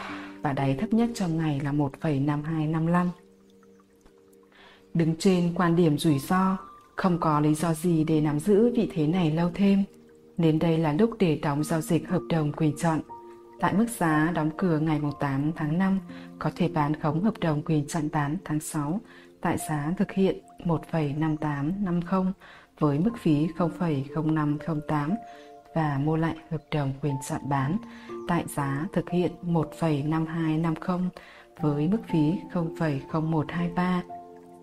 và 0.42 0.52
đáy 0.52 0.76
thấp 0.80 0.92
nhất 0.92 1.10
trong 1.14 1.36
ngày 1.36 1.60
là 1.60 1.72
1,5255. 1.72 3.08
Đứng 4.94 5.16
trên 5.18 5.54
quan 5.54 5.76
điểm 5.76 5.98
rủi 5.98 6.18
ro, 6.18 6.56
không 6.96 7.18
có 7.20 7.40
lý 7.40 7.54
do 7.54 7.74
gì 7.74 8.04
để 8.04 8.20
nắm 8.20 8.40
giữ 8.40 8.72
vị 8.76 8.90
thế 8.94 9.06
này 9.06 9.30
lâu 9.30 9.50
thêm, 9.54 9.84
nên 10.40 10.58
đây 10.58 10.78
là 10.78 10.92
lúc 10.92 11.10
để 11.18 11.38
đóng 11.42 11.64
giao 11.64 11.80
dịch 11.80 12.08
hợp 12.08 12.22
đồng 12.28 12.52
quyền 12.52 12.76
chọn. 12.76 13.00
Tại 13.60 13.74
mức 13.74 13.86
giá 13.98 14.32
đóng 14.34 14.50
cửa 14.56 14.78
ngày 14.78 15.00
8 15.20 15.52
tháng 15.56 15.78
5, 15.78 16.00
có 16.38 16.50
thể 16.56 16.68
bán 16.68 17.00
khống 17.00 17.22
hợp 17.22 17.34
đồng 17.40 17.62
quyền 17.62 17.86
chọn 17.88 18.08
bán 18.12 18.36
tháng 18.44 18.60
6 18.60 19.00
tại 19.40 19.56
giá 19.68 19.92
thực 19.98 20.12
hiện 20.12 20.38
1,5850 20.64 22.32
với 22.78 22.98
mức 22.98 23.10
phí 23.18 23.46
0,0508 23.46 25.14
và 25.74 26.00
mua 26.04 26.16
lại 26.16 26.36
hợp 26.50 26.62
đồng 26.70 26.92
quyền 27.02 27.14
chọn 27.28 27.40
bán 27.48 27.76
tại 28.28 28.44
giá 28.48 28.86
thực 28.92 29.10
hiện 29.10 29.32
1,5250 29.42 31.08
với 31.60 31.88
mức 31.88 32.00
phí 32.08 32.32
0,0123 32.52 34.00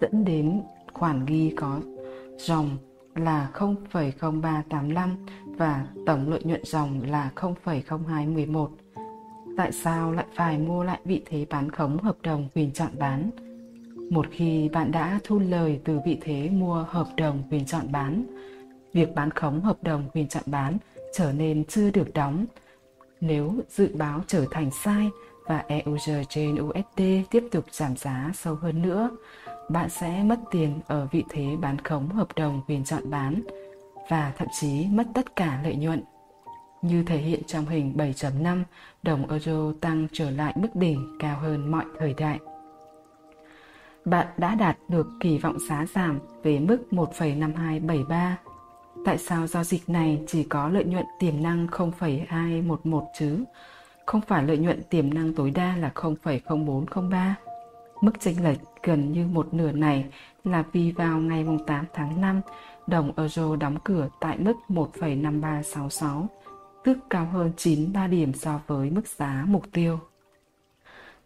dẫn 0.02 0.26
đến 0.26 0.62
khoản 0.94 1.26
ghi 1.26 1.54
có 1.58 1.80
dòng 2.38 2.78
là 3.20 3.50
0,0385 3.54 5.16
và 5.46 5.88
tổng 6.06 6.30
lợi 6.30 6.42
nhuận 6.44 6.62
dòng 6.66 7.02
là 7.10 7.30
0,0211. 7.36 8.70
Tại 9.58 9.72
sao 9.72 10.12
lại 10.12 10.26
phải 10.36 10.58
mua 10.58 10.84
lại 10.84 11.00
vị 11.06 11.22
thế 11.26 11.46
bán 11.50 11.72
khống 11.72 11.98
hợp 11.98 12.18
đồng 12.24 12.48
quyền 12.56 12.72
chọn 12.72 12.90
bán? 13.00 13.30
Một 14.12 14.26
khi 14.32 14.70
bạn 14.70 14.92
đã 14.92 15.20
thu 15.24 15.40
lời 15.40 15.80
từ 15.86 16.00
vị 16.06 16.18
thế 16.22 16.50
mua 16.50 16.86
hợp 16.90 17.08
đồng 17.18 17.44
quyền 17.52 17.66
chọn 17.66 17.92
bán, 17.92 18.24
việc 18.94 19.16
bán 19.16 19.32
khống 19.32 19.62
hợp 19.62 19.84
đồng 19.84 20.10
quyền 20.14 20.28
chọn 20.28 20.44
bán 20.46 20.78
trở 21.14 21.32
nên 21.32 21.64
chưa 21.66 21.92
được 21.92 22.14
đóng. 22.14 22.46
Nếu 23.22 23.54
dự 23.70 23.90
báo 23.96 24.22
trở 24.28 24.46
thành 24.52 24.72
sai 24.84 25.10
và 25.46 25.64
EUR 25.68 26.10
trên 26.30 26.56
USD 26.56 27.02
tiếp 27.32 27.44
tục 27.52 27.66
giảm 27.72 27.98
giá 27.98 28.32
sâu 28.34 28.56
hơn 28.56 28.82
nữa, 28.82 29.10
bạn 29.70 29.90
sẽ 29.90 30.24
mất 30.24 30.40
tiền 30.52 30.80
ở 30.88 31.08
vị 31.12 31.24
thế 31.30 31.58
bán 31.62 31.78
khống 31.82 32.10
hợp 32.10 32.28
đồng 32.36 32.62
quyền 32.68 32.84
chọn 32.84 33.10
bán 33.10 33.42
và 34.10 34.32
thậm 34.38 34.48
chí 34.60 34.88
mất 34.92 35.08
tất 35.14 35.36
cả 35.36 35.60
lợi 35.64 35.76
nhuận. 35.76 36.04
Như 36.82 37.04
thể 37.04 37.18
hiện 37.18 37.44
trong 37.48 37.66
hình 37.66 37.94
7.5, 37.98 38.64
đồng 39.04 39.30
euro 39.30 39.74
tăng 39.82 40.08
trở 40.14 40.32
lại 40.32 40.54
mức 40.56 40.68
đỉnh 40.74 41.18
cao 41.20 41.40
hơn 41.40 41.72
mọi 41.72 41.86
thời 42.00 42.14
đại. 42.14 42.40
Bạn 44.06 44.28
đã 44.38 44.56
đạt 44.56 44.78
được 44.88 45.08
kỳ 45.20 45.38
vọng 45.38 45.58
giá 45.70 45.86
giảm 45.96 46.20
về 46.44 46.60
mức 46.60 46.78
1,5273. 46.92 48.34
Tại 49.06 49.18
sao 49.18 49.48
giao 49.48 49.64
dịch 49.64 49.90
này 49.90 50.24
chỉ 50.28 50.44
có 50.44 50.70
lợi 50.70 50.84
nhuận 50.84 51.06
tiềm 51.20 51.44
năng 51.44 51.68
0,211 51.68 53.06
chứ? 53.20 53.44
Không 54.06 54.22
phải 54.22 54.44
lợi 54.44 54.58
nhuận 54.58 54.84
tiềm 54.90 55.14
năng 55.14 55.34
tối 55.34 55.52
đa 55.52 55.76
là 55.78 55.92
0,0403. 55.96 57.36
Mức 58.02 58.20
chênh 58.20 58.44
lệch 58.44 58.60
gần 58.84 59.12
như 59.12 59.28
một 59.28 59.54
nửa 59.54 59.72
này 59.72 60.06
là 60.44 60.64
vì 60.72 60.92
vào 60.92 61.20
ngày 61.20 61.46
8 61.68 61.86
tháng 61.94 62.22
5, 62.22 62.42
đồng 62.88 63.12
euro 63.18 63.56
đóng 63.56 63.78
cửa 63.84 64.10
tại 64.20 64.38
mức 64.38 64.54
1,5366, 64.70 66.26
tức 66.84 66.98
cao 67.10 67.26
hơn 67.26 67.52
93 67.58 68.08
điểm 68.08 68.34
so 68.34 68.60
với 68.68 68.90
mức 68.90 69.08
giá 69.08 69.46
mục 69.48 69.64
tiêu. 69.72 70.00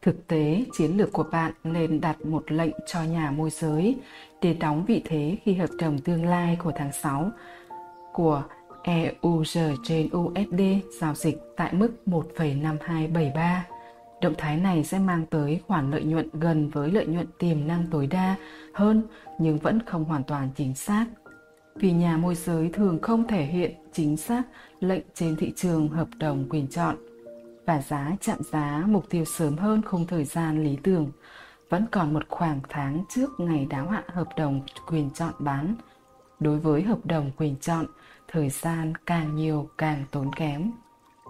Thực 0.01 0.27
tế, 0.27 0.65
chiến 0.73 0.97
lược 0.97 1.11
của 1.11 1.23
bạn 1.23 1.51
nên 1.63 2.01
đặt 2.01 2.25
một 2.25 2.51
lệnh 2.51 2.75
cho 2.87 3.03
nhà 3.03 3.31
môi 3.31 3.49
giới 3.49 3.97
để 4.41 4.53
đóng 4.53 4.85
vị 4.87 5.01
thế 5.05 5.37
khi 5.43 5.53
hợp 5.53 5.69
đồng 5.79 5.99
tương 5.99 6.25
lai 6.25 6.57
của 6.63 6.71
tháng 6.75 6.91
6 6.91 7.31
của 8.13 8.43
EUR 8.83 9.57
trên 9.83 10.09
USD 10.17 10.61
giao 11.01 11.15
dịch 11.15 11.37
tại 11.57 11.73
mức 11.73 11.91
1,5273 12.05 13.59
Động 14.21 14.33
thái 14.37 14.57
này 14.57 14.83
sẽ 14.83 14.99
mang 14.99 15.25
tới 15.25 15.61
khoản 15.67 15.91
lợi 15.91 16.03
nhuận 16.03 16.29
gần 16.33 16.69
với 16.69 16.91
lợi 16.91 17.05
nhuận 17.05 17.27
tiềm 17.39 17.67
năng 17.67 17.87
tối 17.91 18.07
đa 18.07 18.35
hơn 18.73 19.03
nhưng 19.39 19.57
vẫn 19.57 19.79
không 19.85 20.03
hoàn 20.03 20.23
toàn 20.23 20.49
chính 20.55 20.75
xác. 20.75 21.05
Vì 21.75 21.91
nhà 21.91 22.17
môi 22.17 22.35
giới 22.35 22.69
thường 22.73 22.99
không 23.01 23.27
thể 23.27 23.45
hiện 23.45 23.71
chính 23.93 24.17
xác 24.17 24.43
lệnh 24.79 25.03
trên 25.13 25.35
thị 25.35 25.53
trường 25.55 25.87
hợp 25.87 26.07
đồng 26.17 26.49
quyền 26.49 26.67
chọn 26.67 26.95
và 27.65 27.81
giá 27.81 28.11
chạm 28.21 28.37
giá 28.51 28.83
mục 28.87 29.09
tiêu 29.09 29.25
sớm 29.25 29.57
hơn 29.57 29.81
khung 29.85 30.07
thời 30.07 30.25
gian 30.25 30.63
lý 30.63 30.77
tưởng 30.83 31.11
vẫn 31.69 31.85
còn 31.91 32.13
một 32.13 32.23
khoảng 32.29 32.59
tháng 32.69 33.03
trước 33.09 33.29
ngày 33.39 33.67
đáo 33.69 33.87
hạn 33.87 34.03
hợp 34.07 34.27
đồng 34.37 34.61
quyền 34.87 35.09
chọn 35.09 35.33
bán. 35.39 35.75
Đối 36.39 36.59
với 36.59 36.81
hợp 36.81 37.05
đồng 37.05 37.31
quyền 37.37 37.55
chọn, 37.61 37.85
thời 38.27 38.49
gian 38.49 38.93
càng 39.05 39.35
nhiều 39.35 39.69
càng 39.77 40.03
tốn 40.11 40.35
kém. 40.35 40.71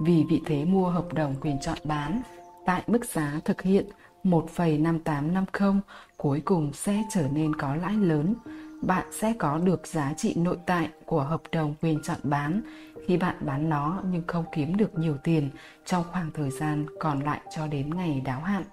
Vì 0.01 0.23
vị 0.30 0.41
thế 0.45 0.65
mua 0.65 0.89
hợp 0.89 1.13
đồng 1.13 1.36
quyền 1.41 1.60
chọn 1.60 1.77
bán 1.84 2.21
tại 2.65 2.84
mức 2.88 3.06
giá 3.06 3.39
thực 3.45 3.62
hiện 3.62 3.86
1,5850 4.24 5.80
cuối 6.17 6.41
cùng 6.45 6.74
sẽ 6.74 7.04
trở 7.13 7.28
nên 7.34 7.56
có 7.56 7.76
lãi 7.76 7.93
lớn 7.93 8.36
bạn 8.82 9.06
sẽ 9.12 9.34
có 9.39 9.58
được 9.58 9.88
giá 9.88 10.13
trị 10.17 10.34
nội 10.36 10.58
tại 10.65 10.89
của 11.06 11.24
hợp 11.24 11.41
đồng 11.52 11.76
quyền 11.82 12.00
chọn 12.04 12.19
bán 12.24 12.62
khi 13.08 13.17
bạn 13.17 13.36
bán 13.39 13.69
nó 13.69 14.02
nhưng 14.12 14.24
không 14.28 14.45
kiếm 14.52 14.78
được 14.78 15.00
nhiều 15.00 15.17
tiền 15.24 15.50
trong 15.86 16.04
khoảng 16.12 16.32
thời 16.34 16.52
gian 16.52 16.86
còn 17.00 17.19
lại 17.19 17.41
cho 17.56 17.67
đến 17.67 17.89
ngày 17.89 18.21
đáo 18.26 18.41
hạn. 18.41 18.63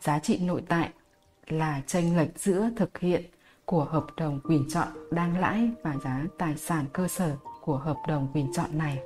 Giá 0.00 0.18
trị 0.18 0.38
nội 0.38 0.62
tại 0.68 0.90
là 1.48 1.80
tranh 1.86 2.16
lệch 2.16 2.38
giữa 2.38 2.70
thực 2.76 2.98
hiện 2.98 3.22
của 3.64 3.84
hợp 3.84 4.06
đồng 4.16 4.40
quyền 4.44 4.64
chọn 4.70 4.88
đang 5.10 5.38
lãi 5.38 5.70
và 5.82 5.94
giá 6.04 6.24
tài 6.38 6.56
sản 6.56 6.84
cơ 6.92 7.08
sở 7.08 7.36
của 7.60 7.76
hợp 7.76 7.96
đồng 8.08 8.28
quyền 8.34 8.52
chọn 8.52 8.78
này. 8.78 8.98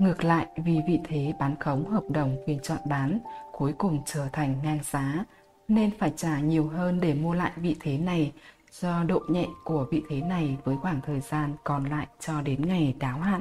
Ngược 0.00 0.24
lại, 0.24 0.46
vì 0.56 0.80
vị 0.86 1.00
thế 1.04 1.32
bán 1.38 1.56
khống 1.60 1.90
hợp 1.90 2.04
đồng 2.08 2.36
quyền 2.46 2.60
chọn 2.60 2.78
bán 2.84 3.18
cuối 3.52 3.74
cùng 3.78 4.02
trở 4.06 4.28
thành 4.32 4.54
ngang 4.62 4.78
giá, 4.82 5.24
nên 5.68 5.90
phải 5.98 6.12
trả 6.16 6.40
nhiều 6.40 6.68
hơn 6.68 7.00
để 7.00 7.14
mua 7.14 7.34
lại 7.34 7.52
vị 7.56 7.76
thế 7.80 7.98
này 7.98 8.32
do 8.72 9.04
độ 9.04 9.20
nhẹ 9.28 9.46
của 9.64 9.86
vị 9.90 10.02
thế 10.08 10.20
này 10.20 10.56
với 10.64 10.76
khoảng 10.76 11.00
thời 11.06 11.20
gian 11.20 11.54
còn 11.64 11.84
lại 11.84 12.06
cho 12.20 12.40
đến 12.42 12.68
ngày 12.68 12.94
đáo 12.98 13.18
hạn. 13.18 13.40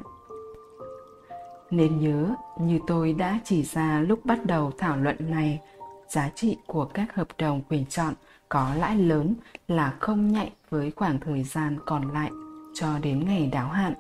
Nên 1.72 2.00
nhớ, 2.00 2.36
như 2.60 2.80
tôi 2.88 3.13
đã 3.13 3.39
chỉ 3.43 3.63
ra 3.63 4.00
lúc 4.00 4.26
bắt 4.26 4.45
đầu 4.45 4.72
thảo 4.78 4.98
luận 4.98 5.17
này, 5.19 5.60
giá 6.08 6.30
trị 6.36 6.58
của 6.67 6.86
các 6.86 7.15
hợp 7.15 7.28
đồng 7.38 7.62
quyền 7.69 7.86
chọn 7.86 8.13
có 8.50 8.76
lãi 8.76 8.95
lớn 8.95 9.36
là 9.67 9.93
không 10.00 10.32
nhạy 10.32 10.52
với 10.69 10.91
khoảng 10.91 11.19
thời 11.19 11.43
gian 11.43 11.78
còn 11.86 12.13
lại 12.13 12.32
cho 12.74 13.00
đến 13.00 13.26
ngày 13.26 13.50
đáo 13.52 13.69
hạn 13.69 13.93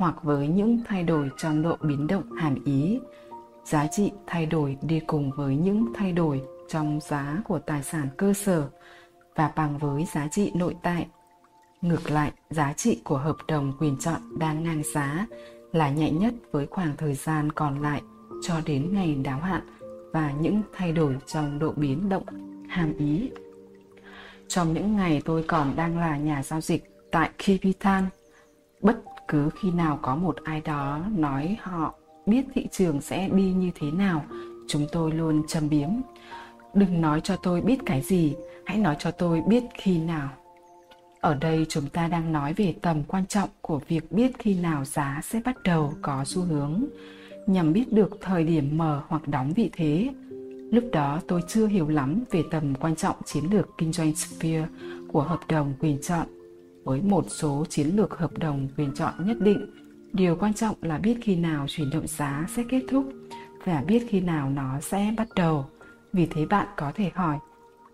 hoặc 0.00 0.22
với 0.22 0.48
những 0.48 0.80
thay 0.88 1.04
đổi 1.04 1.30
trong 1.36 1.62
độ 1.62 1.76
biến 1.80 2.06
động 2.06 2.32
hàm 2.32 2.64
ý. 2.64 3.00
Giá 3.64 3.86
trị 3.86 4.12
thay 4.26 4.46
đổi 4.46 4.76
đi 4.82 5.00
cùng 5.00 5.30
với 5.30 5.56
những 5.56 5.92
thay 5.94 6.12
đổi 6.12 6.42
trong 6.68 7.00
giá 7.02 7.42
của 7.44 7.58
tài 7.58 7.82
sản 7.82 8.08
cơ 8.16 8.32
sở 8.32 8.68
và 9.34 9.52
bằng 9.56 9.78
với 9.78 10.04
giá 10.14 10.28
trị 10.28 10.52
nội 10.54 10.76
tại. 10.82 11.06
Ngược 11.80 12.10
lại, 12.10 12.32
giá 12.50 12.72
trị 12.72 13.00
của 13.04 13.16
hợp 13.18 13.36
đồng 13.48 13.72
quyền 13.78 13.96
chọn 14.00 14.38
đang 14.38 14.62
ngang 14.62 14.82
giá 14.94 15.26
là 15.72 15.90
nhẹ 15.90 16.10
nhất 16.10 16.34
với 16.52 16.66
khoảng 16.66 16.96
thời 16.96 17.14
gian 17.14 17.52
còn 17.52 17.82
lại 17.82 18.02
cho 18.42 18.54
đến 18.66 18.94
ngày 18.94 19.14
đáo 19.14 19.40
hạn 19.40 19.62
và 20.12 20.32
những 20.40 20.62
thay 20.72 20.92
đổi 20.92 21.16
trong 21.26 21.58
độ 21.58 21.72
biến 21.76 22.08
động 22.08 22.24
hàm 22.68 22.96
ý. 22.96 23.30
Trong 24.48 24.72
những 24.72 24.96
ngày 24.96 25.22
tôi 25.24 25.42
còn 25.42 25.76
đang 25.76 25.98
là 25.98 26.16
nhà 26.16 26.42
giao 26.42 26.60
dịch 26.60 26.84
tại 27.10 27.30
Kipitan, 27.38 28.04
bất 28.80 29.02
cứ 29.30 29.50
khi 29.60 29.70
nào 29.70 29.98
có 30.02 30.16
một 30.16 30.36
ai 30.44 30.60
đó 30.60 31.00
nói 31.16 31.56
họ 31.60 31.94
biết 32.26 32.44
thị 32.54 32.66
trường 32.70 33.00
sẽ 33.00 33.28
đi 33.28 33.52
như 33.52 33.70
thế 33.74 33.90
nào, 33.90 34.24
chúng 34.68 34.86
tôi 34.92 35.12
luôn 35.12 35.42
châm 35.48 35.68
biếm. 35.68 35.88
Đừng 36.74 37.00
nói 37.00 37.20
cho 37.20 37.36
tôi 37.36 37.60
biết 37.60 37.78
cái 37.86 38.00
gì, 38.00 38.34
hãy 38.66 38.78
nói 38.78 38.96
cho 38.98 39.10
tôi 39.10 39.42
biết 39.48 39.62
khi 39.74 39.98
nào. 39.98 40.28
Ở 41.20 41.34
đây 41.34 41.66
chúng 41.68 41.86
ta 41.86 42.08
đang 42.08 42.32
nói 42.32 42.52
về 42.52 42.74
tầm 42.82 43.02
quan 43.08 43.26
trọng 43.26 43.48
của 43.60 43.80
việc 43.88 44.12
biết 44.12 44.38
khi 44.38 44.54
nào 44.60 44.84
giá 44.84 45.20
sẽ 45.22 45.40
bắt 45.44 45.56
đầu 45.64 45.94
có 46.02 46.24
xu 46.24 46.42
hướng, 46.42 46.84
nhằm 47.46 47.72
biết 47.72 47.92
được 47.92 48.18
thời 48.20 48.44
điểm 48.44 48.78
mở 48.78 49.02
hoặc 49.08 49.28
đóng 49.28 49.52
vị 49.52 49.70
thế. 49.72 50.08
Lúc 50.72 50.84
đó 50.92 51.20
tôi 51.28 51.42
chưa 51.48 51.66
hiểu 51.66 51.88
lắm 51.88 52.24
về 52.30 52.42
tầm 52.50 52.74
quan 52.74 52.96
trọng 52.96 53.16
chiến 53.24 53.44
lược 53.50 53.68
kinh 53.78 53.92
doanh 53.92 54.14
Sphere 54.14 54.66
của 55.08 55.22
hợp 55.22 55.40
đồng 55.48 55.74
quyền 55.80 55.98
chọn 56.02 56.26
với 56.90 57.02
một 57.02 57.24
số 57.28 57.64
chiến 57.68 57.86
lược 57.86 58.18
hợp 58.18 58.38
đồng 58.38 58.68
quyền 58.76 58.94
chọn 58.94 59.14
nhất 59.26 59.36
định 59.40 59.66
điều 60.12 60.36
quan 60.36 60.54
trọng 60.54 60.76
là 60.82 60.98
biết 60.98 61.16
khi 61.22 61.36
nào 61.36 61.66
chuyển 61.68 61.90
động 61.90 62.06
giá 62.06 62.46
sẽ 62.56 62.62
kết 62.68 62.82
thúc 62.88 63.12
và 63.64 63.84
biết 63.86 64.06
khi 64.08 64.20
nào 64.20 64.50
nó 64.50 64.80
sẽ 64.80 65.14
bắt 65.16 65.28
đầu 65.36 65.66
vì 66.12 66.26
thế 66.26 66.46
bạn 66.46 66.66
có 66.76 66.92
thể 66.94 67.10
hỏi, 67.14 67.38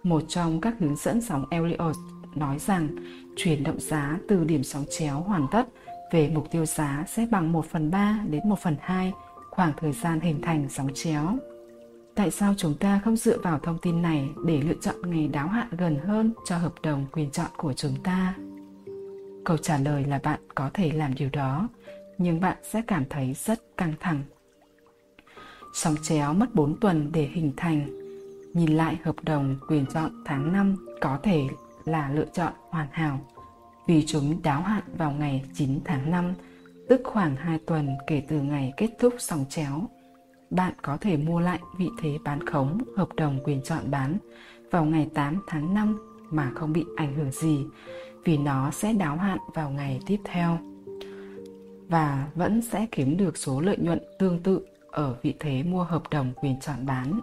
một 0.03 0.23
trong 0.29 0.61
các 0.61 0.75
hướng 0.79 0.97
dẫn 0.97 1.21
sóng 1.21 1.45
Elliott 1.51 1.97
nói 2.35 2.59
rằng 2.59 2.89
chuyển 3.37 3.65
động 3.65 3.81
giá 3.81 4.19
từ 4.29 4.45
điểm 4.45 4.65
sóng 4.65 4.85
chéo 4.99 5.21
hoàn 5.21 5.47
tất 5.53 5.69
về 6.13 6.31
mục 6.35 6.51
tiêu 6.51 6.67
giá 6.67 7.05
sẽ 7.09 7.27
bằng 7.31 7.53
1 7.53 7.65
phần 7.71 7.91
3 7.91 8.21
đến 8.31 8.49
1 8.49 8.59
phần 8.59 8.77
2 8.81 9.13
khoảng 9.51 9.73
thời 9.77 9.93
gian 9.93 10.21
hình 10.21 10.43
thành 10.43 10.69
sóng 10.69 10.89
chéo. 10.95 11.39
Tại 12.15 12.31
sao 12.31 12.55
chúng 12.57 12.75
ta 12.75 13.01
không 13.05 13.17
dựa 13.17 13.39
vào 13.39 13.59
thông 13.59 13.79
tin 13.83 14.03
này 14.03 14.29
để 14.47 14.61
lựa 14.61 14.75
chọn 14.81 14.95
ngày 15.11 15.29
đáo 15.29 15.49
hạn 15.49 15.69
gần 15.71 15.99
hơn 16.07 16.33
cho 16.47 16.59
hợp 16.59 16.73
đồng 16.83 17.07
quyền 17.13 17.31
chọn 17.31 17.51
của 17.57 17.73
chúng 17.73 18.03
ta? 18.03 18.35
Câu 19.47 19.57
trả 19.57 19.79
lời 19.79 20.05
là 20.05 20.21
bạn 20.23 20.41
có 20.55 20.71
thể 20.75 20.93
làm 20.93 21.15
điều 21.15 21.29
đó, 21.33 21.69
nhưng 22.19 22.41
bạn 22.41 22.57
sẽ 22.63 22.83
cảm 22.87 23.05
thấy 23.11 23.35
rất 23.35 23.77
căng 23.77 23.93
thẳng. 24.01 24.23
Sóng 25.75 25.95
chéo 26.03 26.35
mất 26.35 26.55
4 26.55 26.81
tuần 26.81 27.11
để 27.13 27.29
hình 27.33 27.53
thành. 27.57 27.87
Nhìn 28.55 28.77
lại 28.77 28.99
hợp 29.05 29.17
đồng 29.23 29.57
quyền 29.69 29.87
chọn 29.87 30.23
tháng 30.25 30.53
5 30.53 30.77
có 31.01 31.19
thể 31.23 31.43
là 31.85 32.11
lựa 32.11 32.25
chọn 32.33 32.53
hoàn 32.71 32.87
hảo 32.91 33.21
vì 33.87 34.07
chúng 34.07 34.43
đáo 34.43 34.61
hạn 34.61 34.83
vào 34.99 35.11
ngày 35.13 35.45
9 35.55 35.81
tháng 35.85 36.11
5, 36.11 36.35
tức 36.89 37.01
khoảng 37.05 37.37
2 37.37 37.59
tuần 37.67 37.89
kể 38.07 38.23
từ 38.29 38.41
ngày 38.41 38.73
kết 38.77 38.91
thúc 38.99 39.15
sóng 39.19 39.45
chéo. 39.49 39.89
Bạn 40.51 40.73
có 40.83 40.97
thể 40.97 41.17
mua 41.17 41.41
lại 41.41 41.59
vị 41.79 41.89
thế 42.03 42.19
bán 42.25 42.47
khống 42.47 42.79
hợp 42.97 43.09
đồng 43.17 43.39
quyền 43.45 43.63
chọn 43.63 43.91
bán 43.91 44.17
vào 44.71 44.85
ngày 44.85 45.09
8 45.15 45.43
tháng 45.47 45.75
5 45.75 45.99
mà 46.31 46.53
không 46.55 46.73
bị 46.73 46.85
ảnh 46.97 47.15
hưởng 47.15 47.33
gì 47.33 47.65
vì 48.27 48.37
nó 48.37 48.71
sẽ 48.71 48.93
đáo 48.93 49.17
hạn 49.17 49.39
vào 49.55 49.71
ngày 49.71 50.01
tiếp 50.07 50.21
theo 50.25 50.59
và 51.89 52.29
vẫn 52.35 52.63
sẽ 52.63 52.87
kiếm 52.93 53.17
được 53.17 53.37
số 53.37 53.61
lợi 53.61 53.77
nhuận 53.77 54.01
tương 54.19 54.43
tự 54.43 54.61
ở 54.91 55.17
vị 55.23 55.35
thế 55.41 55.63
mua 55.63 55.83
hợp 55.83 56.03
đồng 56.11 56.33
quyền 56.37 56.61
chọn 56.61 56.87
bán. 56.87 57.21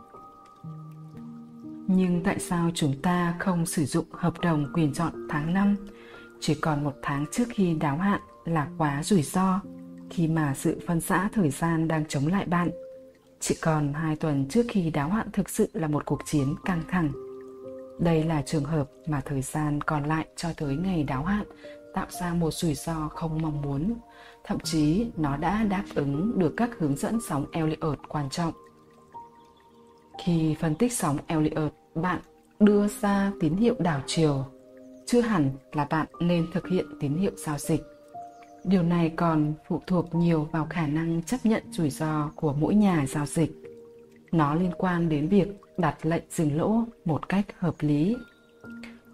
Nhưng 1.87 2.21
tại 2.23 2.39
sao 2.39 2.71
chúng 2.75 3.01
ta 3.01 3.35
không 3.39 3.65
sử 3.65 3.85
dụng 3.85 4.05
hợp 4.11 4.39
đồng 4.41 4.73
quyền 4.73 4.93
chọn 4.93 5.27
tháng 5.29 5.53
5 5.53 5.75
chỉ 6.39 6.55
còn 6.55 6.83
một 6.83 6.93
tháng 7.01 7.25
trước 7.31 7.45
khi 7.49 7.73
đáo 7.73 7.97
hạn 7.97 8.21
là 8.45 8.67
quá 8.77 9.03
rủi 9.03 9.21
ro 9.21 9.61
khi 10.09 10.27
mà 10.27 10.53
sự 10.55 10.79
phân 10.87 11.01
xã 11.01 11.29
thời 11.33 11.49
gian 11.49 11.87
đang 11.87 12.05
chống 12.05 12.27
lại 12.27 12.45
bạn. 12.45 12.69
Chỉ 13.39 13.55
còn 13.61 13.93
hai 13.93 14.15
tuần 14.15 14.45
trước 14.49 14.65
khi 14.69 14.89
đáo 14.89 15.09
hạn 15.09 15.27
thực 15.33 15.49
sự 15.49 15.69
là 15.73 15.87
một 15.87 16.05
cuộc 16.05 16.19
chiến 16.25 16.55
căng 16.65 16.81
thẳng 16.89 17.22
đây 18.03 18.23
là 18.23 18.41
trường 18.41 18.63
hợp 18.63 18.89
mà 19.07 19.21
thời 19.25 19.41
gian 19.41 19.81
còn 19.81 20.03
lại 20.03 20.25
cho 20.35 20.49
tới 20.57 20.75
ngày 20.75 21.03
đáo 21.03 21.23
hạn 21.23 21.45
tạo 21.93 22.07
ra 22.09 22.33
một 22.33 22.53
rủi 22.53 22.75
ro 22.75 23.09
không 23.09 23.41
mong 23.41 23.61
muốn. 23.61 23.93
Thậm 24.43 24.59
chí 24.59 25.07
nó 25.17 25.37
đã 25.37 25.63
đáp 25.63 25.83
ứng 25.95 26.39
được 26.39 26.53
các 26.57 26.69
hướng 26.79 26.95
dẫn 26.95 27.19
sóng 27.29 27.45
Elliot 27.51 27.99
quan 28.07 28.29
trọng. 28.29 28.53
Khi 30.23 30.55
phân 30.59 30.75
tích 30.75 30.93
sóng 30.93 31.17
Elliot, 31.27 31.73
bạn 31.95 32.19
đưa 32.59 32.87
ra 32.87 33.31
tín 33.39 33.55
hiệu 33.55 33.75
đảo 33.79 34.01
chiều. 34.05 34.45
Chưa 35.05 35.21
hẳn 35.21 35.49
là 35.71 35.85
bạn 35.85 36.07
nên 36.19 36.47
thực 36.53 36.67
hiện 36.67 36.85
tín 36.99 37.15
hiệu 37.15 37.31
giao 37.35 37.57
dịch. 37.57 37.81
Điều 38.63 38.83
này 38.83 39.09
còn 39.15 39.53
phụ 39.67 39.81
thuộc 39.87 40.15
nhiều 40.15 40.47
vào 40.51 40.67
khả 40.69 40.87
năng 40.87 41.23
chấp 41.23 41.37
nhận 41.43 41.63
rủi 41.71 41.89
ro 41.89 42.31
của 42.35 42.53
mỗi 42.53 42.75
nhà 42.75 43.05
giao 43.07 43.25
dịch. 43.25 43.51
Nó 44.31 44.55
liên 44.55 44.71
quan 44.77 45.09
đến 45.09 45.29
việc 45.29 45.47
đặt 45.77 46.05
lệnh 46.05 46.23
dừng 46.29 46.57
lỗ 46.57 46.83
một 47.05 47.29
cách 47.29 47.45
hợp 47.59 47.75
lý. 47.79 48.17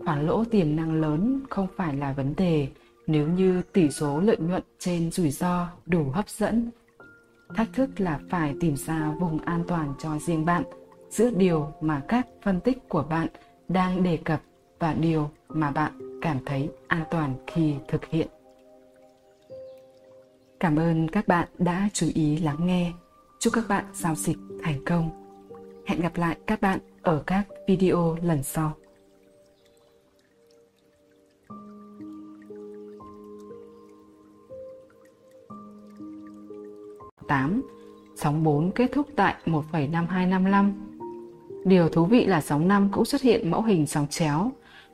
Khoản 0.05 0.25
lỗ 0.25 0.43
tiềm 0.45 0.75
năng 0.75 1.01
lớn 1.01 1.41
không 1.49 1.67
phải 1.75 1.95
là 1.95 2.13
vấn 2.13 2.33
đề 2.37 2.67
nếu 3.07 3.27
như 3.27 3.61
tỷ 3.73 3.89
số 3.89 4.19
lợi 4.19 4.37
nhuận 4.37 4.63
trên 4.79 5.11
rủi 5.11 5.31
ro 5.31 5.67
đủ 5.85 6.03
hấp 6.13 6.29
dẫn. 6.29 6.71
Thách 7.55 7.67
thức 7.73 7.89
là 7.97 8.19
phải 8.29 8.55
tìm 8.59 8.75
ra 8.75 9.13
vùng 9.19 9.39
an 9.39 9.63
toàn 9.67 9.93
cho 9.99 10.19
riêng 10.19 10.45
bạn, 10.45 10.63
giữa 11.09 11.29
điều 11.29 11.73
mà 11.81 12.01
các 12.07 12.27
phân 12.43 12.59
tích 12.59 12.89
của 12.89 13.03
bạn 13.09 13.27
đang 13.67 14.03
đề 14.03 14.17
cập 14.17 14.41
và 14.79 14.93
điều 14.93 15.29
mà 15.49 15.71
bạn 15.71 16.19
cảm 16.21 16.37
thấy 16.45 16.69
an 16.87 17.03
toàn 17.11 17.33
khi 17.47 17.75
thực 17.87 18.05
hiện. 18.05 18.27
Cảm 20.59 20.75
ơn 20.75 21.07
các 21.07 21.27
bạn 21.27 21.47
đã 21.57 21.89
chú 21.93 22.07
ý 22.13 22.37
lắng 22.37 22.65
nghe. 22.67 22.91
Chúc 23.39 23.53
các 23.53 23.65
bạn 23.69 23.85
giao 23.93 24.15
dịch 24.15 24.37
thành 24.63 24.85
công. 24.85 25.28
Hẹn 25.89 26.01
gặp 26.01 26.17
lại 26.17 26.37
các 26.47 26.61
bạn 26.61 26.79
ở 27.01 27.23
các 27.27 27.43
video 27.67 28.17
lần 28.23 28.43
sau. 28.43 28.73
tám 37.27 37.61
Sóng 38.15 38.43
4 38.43 38.71
kết 38.71 38.91
thúc 38.93 39.07
tại 39.15 39.35
1,5255. 39.45 40.73
Điều 41.65 41.89
thú 41.89 42.05
vị 42.05 42.25
là 42.25 42.41
sóng 42.41 42.67
5 42.67 42.89
cũng 42.91 43.05
xuất 43.05 43.21
hiện 43.21 43.51
mẫu 43.51 43.61
hình 43.61 43.87
sóng 43.87 44.07
chéo. 44.07 44.51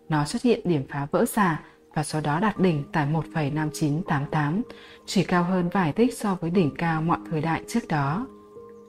Nó 0.10 0.26
xuất 0.26 0.42
hiện 0.42 0.60
điểm 0.64 0.84
phá 0.90 1.08
vỡ 1.12 1.26
xà 1.26 1.62
và 1.94 2.04
sau 2.04 2.22
đó 2.22 2.40
đạt 2.40 2.60
đỉnh 2.60 2.84
tại 2.92 3.08
1,5988, 3.08 4.62
chỉ 5.06 5.24
cao 5.24 5.44
hơn 5.44 5.70
vài 5.70 5.94
tích 5.94 6.18
so 6.18 6.38
với 6.42 6.50
đỉnh 6.50 6.72
cao 6.78 7.02
mọi 7.02 7.20
thời 7.30 7.42
đại 7.42 7.64
trước 7.68 7.88
đó. 7.90 8.28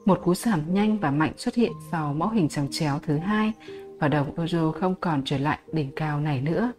Một 0.07 0.21
cú 0.23 0.35
giảm 0.35 0.73
nhanh 0.73 0.97
và 0.97 1.11
mạnh 1.11 1.31
xuất 1.37 1.55
hiện 1.55 1.71
sau 1.91 2.13
mẫu 2.13 2.29
hình 2.29 2.49
chồng 2.49 2.67
chéo 2.71 2.99
thứ 3.05 3.17
hai 3.17 3.53
và 3.99 4.07
đồng 4.07 4.37
euro 4.37 4.71
không 4.71 4.95
còn 5.01 5.21
trở 5.25 5.37
lại 5.37 5.59
đỉnh 5.71 5.91
cao 5.95 6.19
này 6.19 6.41
nữa. 6.41 6.71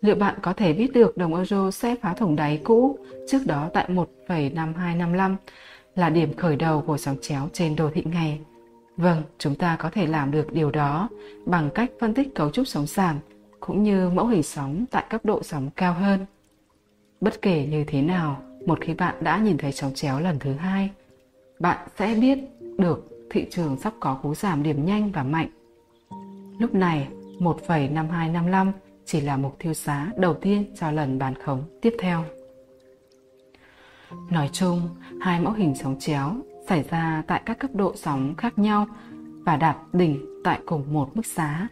Liệu 0.00 0.14
bạn 0.14 0.34
có 0.42 0.52
thể 0.52 0.72
biết 0.72 0.92
được 0.92 1.16
đồng 1.16 1.34
euro 1.34 1.70
sẽ 1.70 1.96
phá 2.02 2.14
thủng 2.14 2.36
đáy 2.36 2.60
cũ 2.64 2.98
trước 3.28 3.38
đó 3.46 3.70
tại 3.74 3.88
1,5255 4.28 5.36
là 5.94 6.10
điểm 6.10 6.36
khởi 6.36 6.56
đầu 6.56 6.82
của 6.86 6.96
sóng 6.96 7.16
chéo 7.22 7.48
trên 7.52 7.76
đồ 7.76 7.90
thị 7.94 8.02
ngày? 8.04 8.40
Vâng, 8.96 9.22
chúng 9.38 9.54
ta 9.54 9.76
có 9.76 9.90
thể 9.90 10.06
làm 10.06 10.30
được 10.30 10.52
điều 10.52 10.70
đó 10.70 11.08
bằng 11.46 11.70
cách 11.74 11.90
phân 12.00 12.14
tích 12.14 12.34
cấu 12.34 12.50
trúc 12.50 12.68
sóng 12.68 12.86
giảm 12.86 13.16
cũng 13.60 13.82
như 13.82 14.10
mẫu 14.10 14.26
hình 14.26 14.42
sóng 14.42 14.84
tại 14.90 15.04
cấp 15.10 15.24
độ 15.24 15.42
sóng 15.42 15.70
cao 15.76 15.94
hơn. 15.94 16.26
Bất 17.20 17.42
kể 17.42 17.66
như 17.66 17.84
thế 17.84 18.02
nào, 18.02 18.42
một 18.66 18.78
khi 18.80 18.94
bạn 18.94 19.14
đã 19.20 19.38
nhìn 19.38 19.58
thấy 19.58 19.72
sóng 19.72 19.94
chéo 19.94 20.20
lần 20.20 20.38
thứ 20.38 20.52
hai, 20.52 20.90
bạn 21.60 21.88
sẽ 21.98 22.14
biết 22.14 22.38
được 22.78 23.26
thị 23.30 23.46
trường 23.50 23.76
sắp 23.76 23.92
có 24.00 24.14
cú 24.22 24.34
giảm 24.34 24.62
điểm 24.62 24.84
nhanh 24.84 25.12
và 25.12 25.22
mạnh. 25.22 25.48
Lúc 26.58 26.74
này, 26.74 27.08
1,5255 27.38 28.72
chỉ 29.04 29.20
là 29.20 29.36
mục 29.36 29.56
tiêu 29.58 29.74
giá 29.74 30.10
đầu 30.16 30.34
tiên 30.34 30.74
cho 30.80 30.90
lần 30.90 31.18
bán 31.18 31.34
khống 31.34 31.64
tiếp 31.82 31.94
theo. 31.98 32.24
Nói 34.30 34.50
chung, 34.52 34.88
hai 35.20 35.40
mẫu 35.40 35.52
hình 35.52 35.74
sóng 35.74 35.96
chéo 35.98 36.36
xảy 36.68 36.84
ra 36.90 37.22
tại 37.26 37.42
các 37.46 37.58
cấp 37.58 37.70
độ 37.74 37.92
sóng 37.96 38.34
khác 38.38 38.58
nhau 38.58 38.86
và 39.44 39.56
đạt 39.56 39.76
đỉnh 39.92 40.42
tại 40.44 40.60
cùng 40.66 40.92
một 40.92 41.16
mức 41.16 41.26
giá 41.26 41.68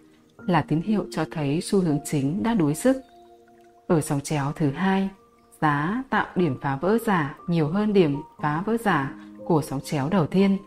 là 0.47 0.63
tín 0.63 0.81
hiệu 0.81 1.07
cho 1.11 1.25
thấy 1.31 1.61
xu 1.61 1.81
hướng 1.81 1.99
chính 2.05 2.43
đã 2.43 2.55
đuối 2.55 2.75
sức. 2.75 2.97
Ở 3.87 4.01
sóng 4.01 4.21
chéo 4.21 4.53
thứ 4.57 4.71
hai, 4.71 5.09
giá 5.61 6.03
tạo 6.11 6.27
điểm 6.35 6.59
phá 6.63 6.77
vỡ 6.77 6.99
giả 7.07 7.37
nhiều 7.47 7.69
hơn 7.69 7.93
điểm 7.93 8.17
phá 8.43 8.63
vỡ 8.67 8.77
giả 8.77 9.15
của 9.49 9.63
sóng 9.63 9.81
chéo 9.81 10.09
đầu 10.09 10.27
tiên 10.27 10.59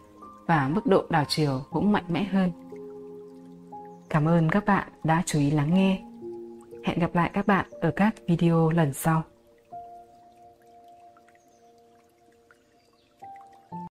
và 0.45 0.67
mức 0.67 0.85
độ 0.85 1.03
đảo 1.09 1.23
chiều 1.27 1.61
cũng 1.69 1.91
mạnh 1.91 2.03
mẽ 2.07 2.23
hơn. 2.23 2.51
Cảm 4.09 4.27
ơn 4.27 4.49
các 4.49 4.65
bạn 4.65 4.87
đã 5.03 5.23
chú 5.25 5.39
ý 5.39 5.51
lắng 5.51 5.73
nghe. 5.73 6.01
Hẹn 6.83 6.99
gặp 6.99 7.15
lại 7.15 7.31
các 7.33 7.47
bạn 7.47 7.65
ở 7.81 7.91
các 7.95 8.15
video 8.27 8.69
lần 8.69 8.93
sau. 8.93 9.23